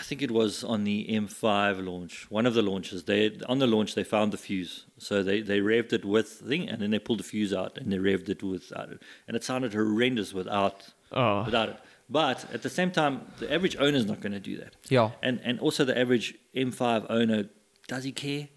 [0.02, 3.04] I think it was on the M5 launch, one of the launches.
[3.04, 6.68] They on the launch they found the fuse, so they they revved it with thing,
[6.68, 9.43] and then they pulled the fuse out and they revved it without it, and it
[9.43, 10.78] sounded horrendous without
[11.12, 11.78] oh, without it.
[12.10, 15.12] But at the same time, the average owner is not going to do that, yeah,
[15.22, 17.49] and and also the average M5 owner
[17.88, 18.47] does he care?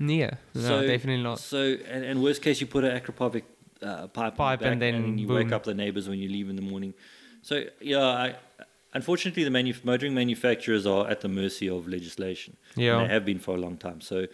[0.55, 0.69] yeah.
[0.69, 1.41] No, definitely not.
[1.41, 3.43] So, and, and worst case, you put an Akrapovic
[3.83, 6.57] uh, pipe, Pipe the and then you wake up the neighbors when you leave in
[6.57, 6.95] the morning.
[7.43, 8.37] So, yeah, I,
[8.95, 12.57] unfortunately, the manu- motoring manufacturers are at the mercy of legislation.
[12.77, 12.99] And Yeah.
[13.01, 14.01] they have been for a long time.
[14.01, 14.27] So,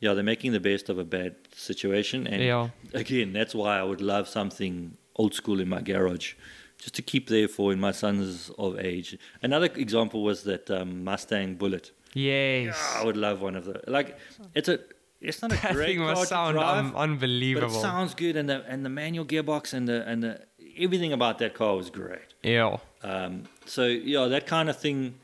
[0.00, 2.26] yeah, they're making the best of a bad situation.
[2.26, 2.68] And Yeah.
[2.92, 6.34] again, that's why I would love something old school in my garage.
[6.78, 9.16] Just to keep there for when my son's of age.
[9.40, 11.92] Another example was that um, Mustang Bullitt.
[12.14, 12.76] Yes.
[12.98, 13.82] I would love one of those.
[13.86, 14.18] Like
[14.54, 14.80] it's a,
[15.20, 17.68] it's not a that great thing car must sound drive, un- but unbelievable.
[17.68, 20.40] it sounds good, and the and the manual gearbox and the and the
[20.76, 22.34] everything about that car was great.
[22.42, 22.76] yeah.
[23.04, 25.16] Um, so yeah, that kind of thing.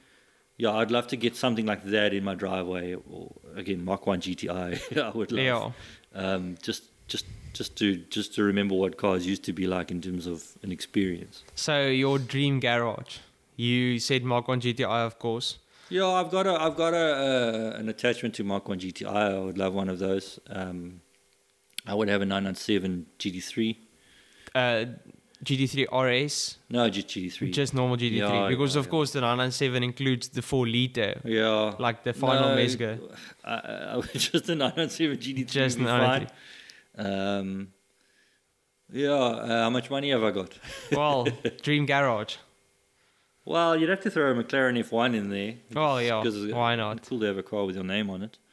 [0.57, 4.20] Yeah, I'd love to get something like that in my driveway, or again Mark One
[4.20, 4.99] GTI.
[5.03, 5.45] I would love.
[5.45, 5.70] Yeah.
[6.14, 10.01] Um, just just just to just to remember what cars used to be like in
[10.01, 11.45] terms of an experience.
[11.55, 13.18] So your dream garage.
[13.57, 15.59] You said Mark 1 GTI, of course.
[15.91, 19.07] Yeah, I've got a I've got a uh, an attachment to Mark One GTI.
[19.07, 20.39] I would love one of those.
[20.49, 21.01] Um,
[21.86, 23.76] I would have a 997 GT3.
[24.55, 24.84] Uh,
[25.45, 27.53] GT3 RS, No, just GT3.
[27.53, 28.91] just normal GT3, Yeah, because yeah, of yeah.
[28.91, 31.74] course the 997 includes the four liter, yeah.
[31.78, 32.99] like the final No, Mezger.
[33.97, 35.47] Was just a 997 GT3.
[35.47, 36.34] Just would be 993.
[36.97, 37.07] fine.
[37.07, 37.68] Um,
[38.91, 40.59] yeah, uh, how much money have I got?
[40.93, 41.28] Well,
[41.62, 42.36] Dream Garage.
[43.45, 45.55] Well, you'd have to throw a McLaren F1 in there.
[45.76, 46.22] Oh yeah,
[46.53, 46.99] why not?
[46.99, 48.39] It's cool to have a car with your name on it.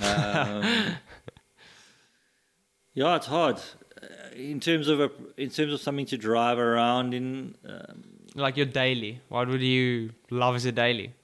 [0.00, 0.96] Um,
[2.94, 3.60] yeah, it's hard.
[4.36, 8.02] In terms of a, in terms of something to drive around in, um,
[8.34, 9.20] Like your daily.
[9.28, 11.14] What would you love as a daily?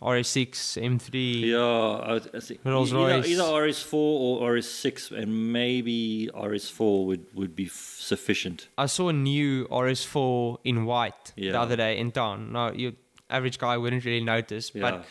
[0.00, 1.40] RS6, M3.
[1.42, 3.28] yeah, I, think Rolls either, Royce.
[3.28, 8.68] either RS4 or RS6, and maybe RS4 would would be f- sufficient.
[8.76, 12.50] I saw a new RS4 in white the other day in town.
[12.52, 12.92] Now, your
[13.30, 15.04] average guy wouldn't really notice, Yeah, but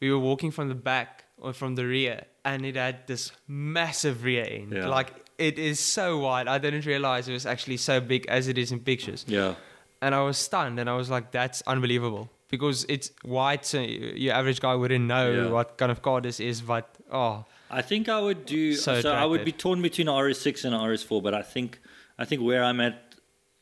[0.00, 4.24] we were walking from the back or from the rear, and it had this massive
[4.24, 4.72] rear end.
[4.72, 4.88] Yeah.
[4.88, 6.48] Like it is so wide.
[6.48, 9.54] I didn't realize it was actually so big as it is in pictures, yeah,
[10.02, 10.78] and I was stunned.
[10.80, 15.30] And I was like, "That's unbelievable." Because it's wide, so your average guy wouldn't know
[15.32, 15.50] Yeah.
[15.50, 16.62] what kind of car this is.
[16.62, 18.74] But oh, I think I would do.
[18.74, 21.78] So So, I would be torn between a RS6 and a RS4, but I think
[22.18, 23.14] I think where I'm at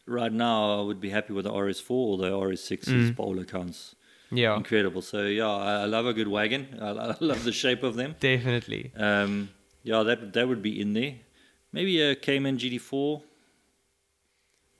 [0.06, 3.16] right now, I would be happy with the RS4, although RS6 is Mm.
[3.16, 3.96] by all accounts
[4.30, 5.02] yeah, incredible.
[5.02, 6.62] So yeah, I, I love a good wagon.
[6.80, 8.14] I, I love the shape of them.
[8.20, 8.92] definitely.
[8.96, 9.50] Um,
[9.82, 11.14] yeah, that that would be in there.
[11.76, 13.20] Maybe a Cayman GT4.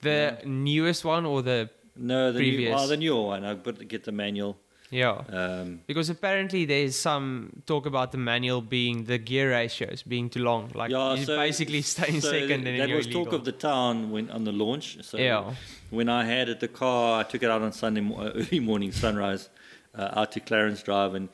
[0.01, 2.81] The newest one or the No, the new, Previous.
[2.81, 3.43] oh, the newer one.
[3.45, 4.57] I but get the manual.
[4.89, 5.21] yeah.
[5.39, 10.43] Um, Because apparently there's some talk about the manual being the gear ratios being too
[10.43, 10.71] long.
[10.73, 13.51] Like yeah, you so, basically stay in so second and that was talk of the
[13.51, 14.97] town when on the launch.
[15.01, 15.53] So yeah,
[15.91, 18.91] when I had it, the car, I took it out on Sunday mo- early morning
[18.91, 19.49] sunrise,
[19.99, 21.29] uh, out to Clarence Drive, and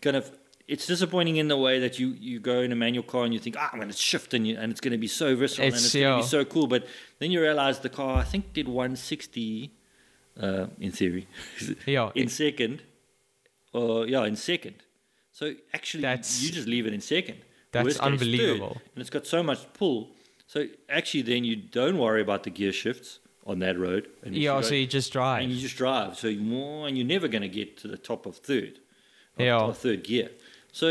[0.00, 0.24] kind of.
[0.66, 3.40] It's disappointing in the way that you, you go in a manual car and you
[3.40, 5.66] think, ah, I'm going to shift and, you, and it's going to be so visceral
[5.66, 6.66] and It's- it's going to be so cool.
[6.66, 6.86] But
[7.18, 9.70] then you realize the car, I think, did 160
[10.40, 11.28] uh, in theory,
[11.86, 12.10] yeah.
[12.14, 12.82] in second.
[13.74, 14.76] Or, yeah, in second.
[15.32, 17.38] So actually, That's- you just leave it in second.
[17.72, 18.76] that's Worst case, third unbelievable.
[18.94, 20.10] and it's got so much pull.
[20.46, 24.08] So actually, then you don't worry about the gear shifts on that road.
[24.22, 25.42] And yeah, you so you just drive.
[25.42, 26.16] and you just drive.
[26.16, 28.78] So you more, and you're never going to get to the top of third,
[29.36, 29.58] Yeah.
[29.58, 30.30] of third gear.
[30.80, 30.88] So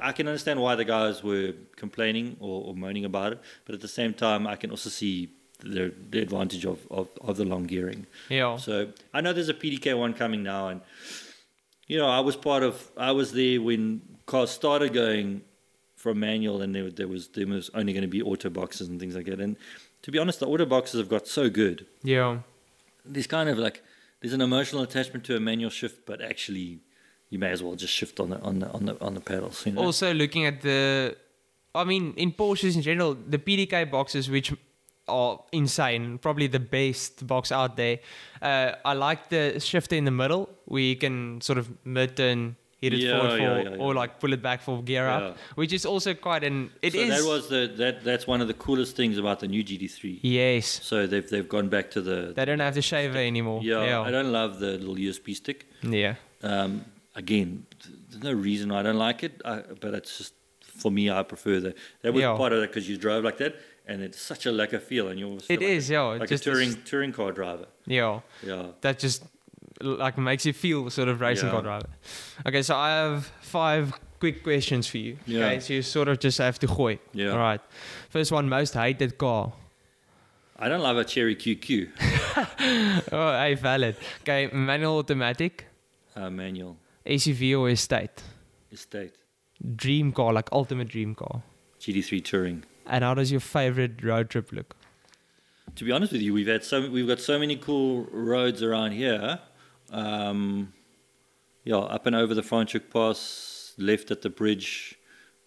[0.00, 3.82] I can understand why the guys were complaining or, or moaning about it, but at
[3.82, 5.28] the same time, I can also see
[5.60, 8.06] the, the advantage of, of, of the long gearing.
[8.30, 10.80] yeah, So I know there's a PDK one coming now, and
[11.86, 12.90] you know I was part of.
[12.96, 14.00] I was there when
[14.32, 15.42] cars started going
[15.94, 18.98] from manual, and there, there was there was only going to be auto boxes and
[18.98, 19.40] things like that.
[19.40, 19.56] And
[20.02, 21.86] to be honest, the auto boxes have got so good.
[22.02, 22.38] yeah,
[23.04, 23.82] There's kind of like
[24.20, 26.80] there's an emotional attachment to a manual shift, but actually
[27.30, 29.64] you may as well just shift on the on the on the on the pedals.
[29.66, 29.82] You know?
[29.82, 31.16] Also looking at the,
[31.74, 34.52] I mean, in Porsches in general, the PDK boxes which
[35.08, 37.98] are insane, probably the best box out there.
[38.42, 42.56] Uh, I like the shifter in the middle where you can sort of mid turn.
[42.78, 43.76] Hit it Yeah, forward for, yeah, yeah, yeah.
[43.82, 46.70] or like pull it back for gear up, which is also quite an.
[46.82, 49.48] It so is that was the that that's one of the coolest things about the
[49.48, 50.20] new GT3.
[50.22, 50.80] yes.
[50.82, 53.60] So they've they've gone back to the They don't have the shaver anymore.
[53.64, 54.02] yeah, yeah.
[54.02, 55.66] I don't love the little USB stick.
[55.82, 56.16] Yeah.
[56.42, 56.84] Um,
[57.16, 57.66] again,
[58.10, 61.10] there's no reason I don't like it, I, but it's just for me.
[61.10, 61.76] I prefer that.
[62.02, 62.36] That was Yeah.
[62.36, 63.56] part of it because you drove like that,
[63.86, 66.02] and it's such a lekker feel, and you always It like, is, yeah.
[66.02, 67.66] like just a touring this- touring car driver.
[67.86, 68.20] yeah.
[68.42, 69.24] Yeah, That just
[69.80, 71.52] like makes you feel sort of racing Yeah.
[71.52, 71.88] car driver.
[72.46, 75.18] Okay, so I have five quick questions for you.
[75.26, 75.46] Yeah.
[75.46, 76.98] Okay, so you sort of just have to gooi.
[77.12, 77.30] Yeah.
[77.32, 77.60] All right.
[78.08, 79.52] First one, most hated car.
[80.58, 81.90] I don't love a Chery QQ
[83.12, 83.96] Oh, hey, valid.
[84.22, 85.66] Okay, manual automatic,
[86.14, 88.22] uh, manual SUV or estate.
[88.70, 89.14] estate
[89.74, 91.42] Dream car, like ultimate dream car.
[91.80, 92.64] GT3 touring.
[92.86, 94.76] And how does your favorite road trip look?
[95.74, 98.92] To be honest with you, we've had so we've got so many cool roads around
[98.92, 99.40] here.
[99.90, 100.72] Um,
[101.64, 104.96] yeah, up and over the Franschhoek Pass, left at the bridge,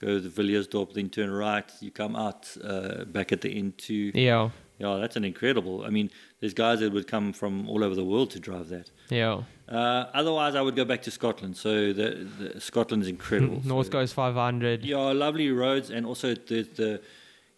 [0.01, 1.69] go to Villiersdorp, then turn right.
[1.79, 5.85] You come out uh, back at the end to Yeah, yeah, that's an incredible.
[5.85, 8.91] I mean, there's guys that would come from all over the world to drive that.
[9.09, 9.41] Yeah.
[9.67, 11.55] Uh, otherwise, I would go back to Scotland.
[11.55, 13.61] So the, the Scotland's incredible.
[13.63, 14.83] North So- Coast 500.
[14.83, 17.01] yeah, lovely roads, and also the, the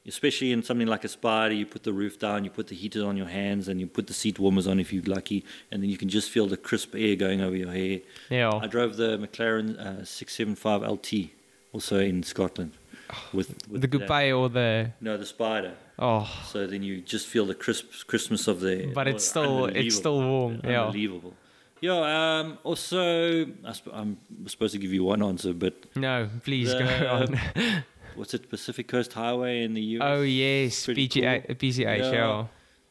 [0.06, 3.04] especially in something like a Spider, you put the roof down, you put the heaters
[3.04, 5.90] on your hands, and you put the seat warmers on if you're lucky, and then
[5.90, 8.00] you can just feel the crisp air going over your hair.
[8.30, 8.52] Yeah.
[8.62, 11.30] I drove the McLaren uh, 675 LT
[11.74, 12.72] also in Scotland
[13.34, 14.92] with, with The that- or the.
[15.00, 15.74] No, the Spider.
[16.00, 18.92] Oh, So then you just feel the crisp crispness of the.
[18.96, 20.60] but it's still it's still warm.
[20.64, 20.86] Yeah.
[20.86, 21.36] unbelievable.
[21.82, 22.40] Yeah.
[22.40, 26.86] Um, also, I sp- I'm supposed to give you one answer, but No, please go
[27.10, 27.84] on.
[28.16, 30.02] what's it Pacific Coast Highway in the US.
[30.04, 31.70] Oh yes, PGA, cool.
[31.74, 31.98] Yeah.
[32.12, 32.46] Yeah.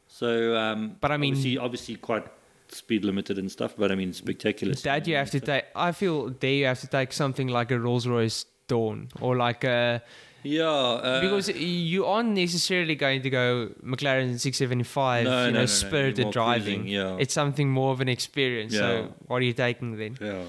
[0.09, 2.27] So, um, But I mean- obviously, obviously quite
[2.69, 3.75] speed limited and stuff.
[3.79, 4.75] But I mean, spectacular.
[4.75, 5.65] That you have to take.
[5.75, 9.65] I feel there you have to take something like a Rolls Royce Dawn or like
[9.65, 10.03] a
[10.43, 15.25] Yeah, uh, because you aren't necessarily going to go McLaren 675.
[15.25, 16.83] No, you no, know, no, no, spirited driving.
[16.83, 17.17] cruising, yeah.
[17.19, 18.73] It's something more of an experience.
[18.73, 18.79] Yeah.
[18.81, 20.17] So what are you taking then?
[20.21, 20.43] yeah,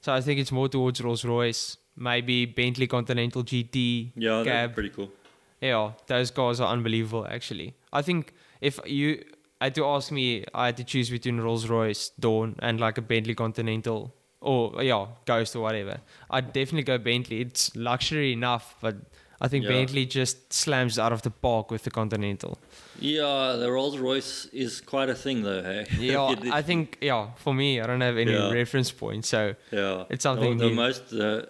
[0.00, 4.12] So I think it's more towards Rolls Royce, maybe Bentley Continental GT.
[4.16, 4.74] yeah, that's Cab.
[4.74, 5.10] pretty cool.
[5.60, 7.26] Yeah, those cars are unbelievable.
[7.28, 9.24] Actually, I think if you
[9.60, 13.02] had to ask me, I had to choose between Rolls Royce Dawn and like a
[13.02, 16.00] Bentley Continental or yeah Ghost or whatever.
[16.30, 17.40] I'd definitely go Bentley.
[17.40, 18.96] It's luxury enough, but
[19.40, 19.70] I think Yeah.
[19.72, 22.58] Bentley just slams out of the park with the Continental.
[22.98, 25.62] Yeah, the Rolls Royce is quite a thing, though.
[25.62, 25.86] Hey?
[25.98, 27.30] Yeah, I think yeah.
[27.36, 28.50] For me, I don't have any Yeah.
[28.52, 30.76] reference point, so yeah, it's something The, the new.
[30.76, 31.48] most the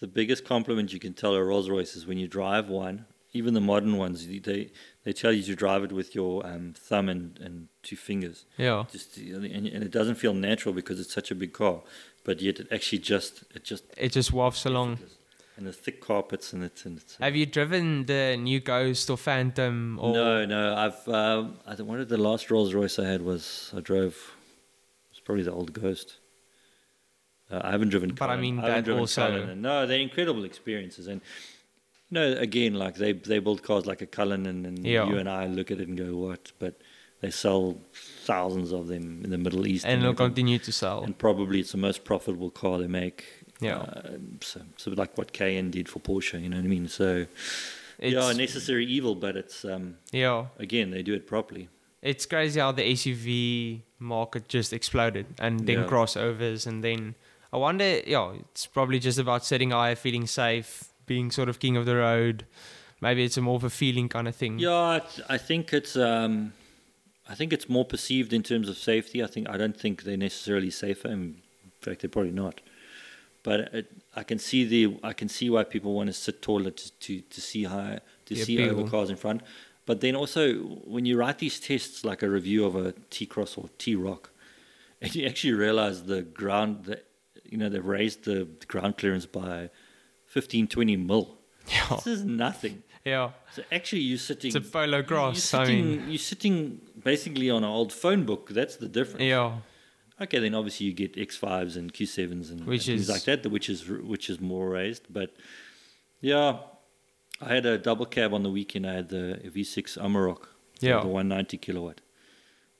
[0.00, 3.06] the biggest compliment you can tell a Rolls Royce is when you drive one.
[3.36, 4.70] Even the modern ones, they
[5.04, 8.44] they tell you to drive it with your um, thumb and, and two fingers.
[8.56, 11.82] yeah, Just and, and it doesn't feel natural because it's such a big car,
[12.22, 14.98] but yet it actually just it just it just wafts along.
[15.56, 17.16] And the thick carpets and it's and it's.
[17.20, 20.74] Have you driven the new Ghost or Phantom or No, no.
[20.74, 24.16] I've um, I think one of the last Rolls Royce I had was I drove.
[25.12, 26.18] It's probably the old Ghost.
[27.50, 28.10] Uh, I haven't driven.
[28.14, 31.20] But I mean, haven't that also- Cullinan, no, they're incredible experiences, and
[32.10, 35.06] you know, again, like they they build cars like a Cullinan, and, and Yeah.
[35.08, 36.50] you and I look at it and go, what?
[36.58, 36.80] But
[37.20, 37.80] they sell
[38.24, 41.04] thousands of them in the Middle East, and they'll continue to sell?
[41.04, 43.24] and probably it's the most profitable car they make.
[43.60, 43.78] Yeah.
[43.78, 46.88] Uh, so, so like what Cayenne did for Porsche, you know what I mean?
[46.88, 47.26] So
[47.98, 51.68] It's, yeah, necessary evil, but it's um, yeah, again they do it properly.
[52.02, 55.86] it's crazy how the SUV market just exploded and then Yeah.
[55.86, 57.14] crossovers and then
[57.52, 61.76] I wonder, yeah, it's probably just about sitting high, feeling safe, being sort of king
[61.76, 62.44] of the road.
[63.00, 64.58] Maybe it's a more of a feeling kind of thing.
[64.58, 66.52] Yeah, I, I think it's um,
[67.28, 69.22] I think it's more perceived in terms of safety.
[69.22, 71.08] I think I don't think they're necessarily safer.
[71.08, 71.36] In
[71.80, 72.60] fact, they're probably not.
[73.44, 73.86] But it,
[74.16, 77.20] I can see the I can see why people want to sit taller to to,
[77.20, 79.42] to see high to The see over cars in front.
[79.86, 80.54] But then also
[80.94, 84.30] when you write these tests, like a review of a T Cross or T Roc,
[85.00, 87.04] and you actually realize the ground that
[87.44, 89.70] you know they've raised the ground clearance by
[90.26, 91.38] 15, 20 mil.
[91.68, 91.96] Yeah.
[91.96, 92.82] This is nothing.
[93.04, 93.30] Yeah.
[93.54, 94.48] So actually, you're sitting.
[94.48, 95.52] It's a polo cross.
[95.52, 98.48] You're I sitting, mean, you're sitting basically on an old phone book.
[98.50, 99.22] That's the difference.
[99.24, 99.58] yeah.
[100.20, 103.88] Okay, then obviously you get X5s and Q7s and, and things like that, which is
[103.88, 105.04] which is more raised.
[105.10, 105.34] But
[106.20, 106.58] yeah,
[107.40, 108.86] I had a double cab on the weekend.
[108.86, 110.46] I had the V6 Amarok,
[110.80, 111.00] Yeah.
[111.00, 112.00] the 190 kilowatt.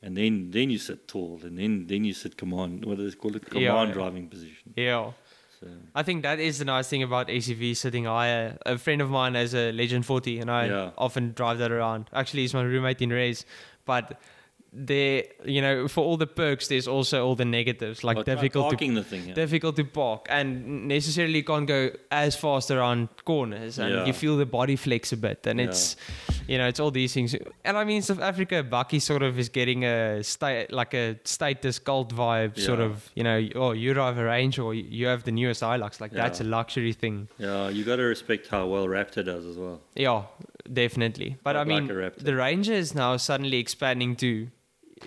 [0.00, 2.84] And then, then you sit tall, and then, then you sit command.
[2.84, 3.46] What do they call it?
[3.46, 3.92] Command Yeah, yeah.
[3.92, 4.74] driving position.
[4.76, 5.12] Yeah.
[5.58, 8.58] So I think that is the nice thing about ACV sitting higher.
[8.66, 10.90] A friend of mine has a Legend 40, and I Yeah.
[10.98, 12.10] often drive that around.
[12.12, 13.46] Actually, he's my roommate in Rays,
[13.86, 14.20] but
[14.76, 18.34] there, you know, for all the perks, there's also all the negatives, like Well, try
[18.34, 19.28] difficult to the thing.
[19.28, 19.34] Yeah.
[19.34, 24.04] difficult to park, and necessarily can't go as fast around corners, and Yeah.
[24.06, 25.66] you feel the body flex a bit, and Yeah.
[25.66, 25.96] it's,
[26.48, 27.36] you know, it's all these things.
[27.64, 31.78] And I mean, South Africa, Bakkie sort of is getting a state like a status
[31.78, 33.10] cult vibe, sort of.
[33.14, 36.40] You know, oh, you drive a Range or you have the newest Hilux, like that's
[36.40, 37.28] a luxury thing.
[37.38, 39.80] yeah, you got to respect how well Raptor does as well.
[39.94, 40.22] Yeah,
[40.72, 41.36] definitely.
[41.44, 44.48] But I I'd like mean, the Ranger is now suddenly expanding to.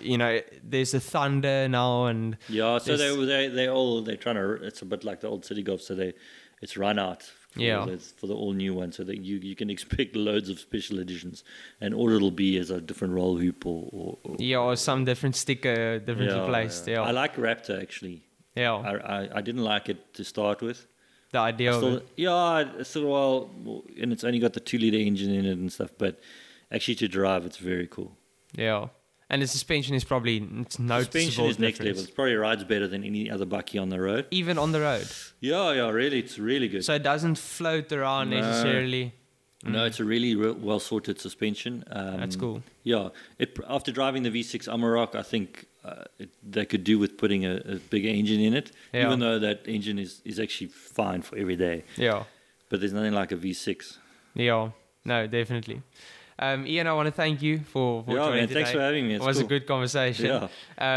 [0.00, 4.36] You know, there's a Thunder now, and Yeah, so they they they all they're trying
[4.36, 4.52] to.
[4.64, 6.12] It's a bit like the old Citi Golf, so they
[6.60, 7.22] it's run out.
[7.54, 7.86] For Yeah.
[7.86, 10.98] the, for the all new one, so that you you can expect loads of special
[10.98, 11.42] editions,
[11.80, 15.04] and all it'll be is a different roll hoop or, or, or yeah, or some
[15.06, 16.86] different sticker, differently Yeah, placed.
[16.86, 18.22] Yeah, I like Raptor actually.
[18.54, 18.74] yeah.
[18.74, 20.86] I, I I didn't like it to start with.
[21.32, 23.50] the idea of Still, yeah, it's still well,
[24.00, 25.90] and it's only got the two liter engine in it and stuff.
[25.96, 26.20] But
[26.70, 28.12] actually, to drive, it's very cool.
[28.54, 28.88] Yeah,
[29.30, 31.20] and the suspension is probably it's noticeable.
[31.20, 32.02] Suspension is next level.
[32.02, 34.26] It probably rides better than any other bakkie on the road.
[34.30, 35.06] even on the road.
[35.40, 36.84] Yeah, yeah, really, it's really good.
[36.84, 38.40] So it doesn't float around No.
[38.40, 39.14] necessarily.
[39.64, 41.84] No, it's a really re- well sorted suspension.
[41.90, 42.18] Um, Mm.
[42.20, 42.62] That's cool.
[42.84, 43.08] Yeah,
[43.38, 47.44] it, after driving the V6 Amarok, I think uh, it, they could do with putting
[47.44, 48.70] a, a bigger engine in it.
[48.92, 49.06] Yeah.
[49.06, 52.22] Even though that engine is, is actually fine for every day, Yeah,
[52.68, 53.98] but there's nothing like a V6.
[54.34, 54.70] yeah,
[55.04, 55.82] no, definitely.
[56.38, 59.08] Um, Ian, I want to thank you for, for yeah, joining man, thanks for having
[59.08, 59.14] me.
[59.14, 59.46] It was cool.
[59.46, 60.26] a good conversation.
[60.26, 60.48] Yeah,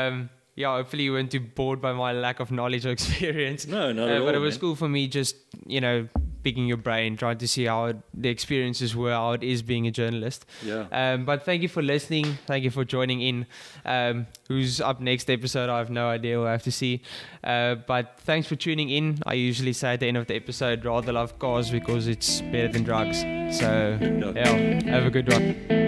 [0.07, 3.65] Um, yeah, hopefully you weren't too bored by my lack of knowledge or experience.
[3.67, 4.25] no, not Uh, at all.
[4.27, 4.61] but it was man.
[4.61, 5.35] cool for me just,
[5.65, 6.07] you know,
[6.43, 9.87] picking your brain, trying to see how it, the experiences were, how it is being
[9.87, 10.45] a journalist.
[10.63, 10.87] Yeah.
[10.91, 12.37] Um, but thank you for listening.
[12.45, 13.45] Thank you for joining in.
[13.85, 15.69] Um, who's up next episode?
[15.69, 16.39] I have no idea.
[16.39, 17.01] We'll have to see.
[17.43, 19.19] Uh, but thanks for tuning in.
[19.25, 22.67] I usually say at the end of the episode, rather love cars because it's better
[22.67, 23.21] than drugs.
[23.57, 23.97] So,
[24.35, 25.80] yeah, have a good one.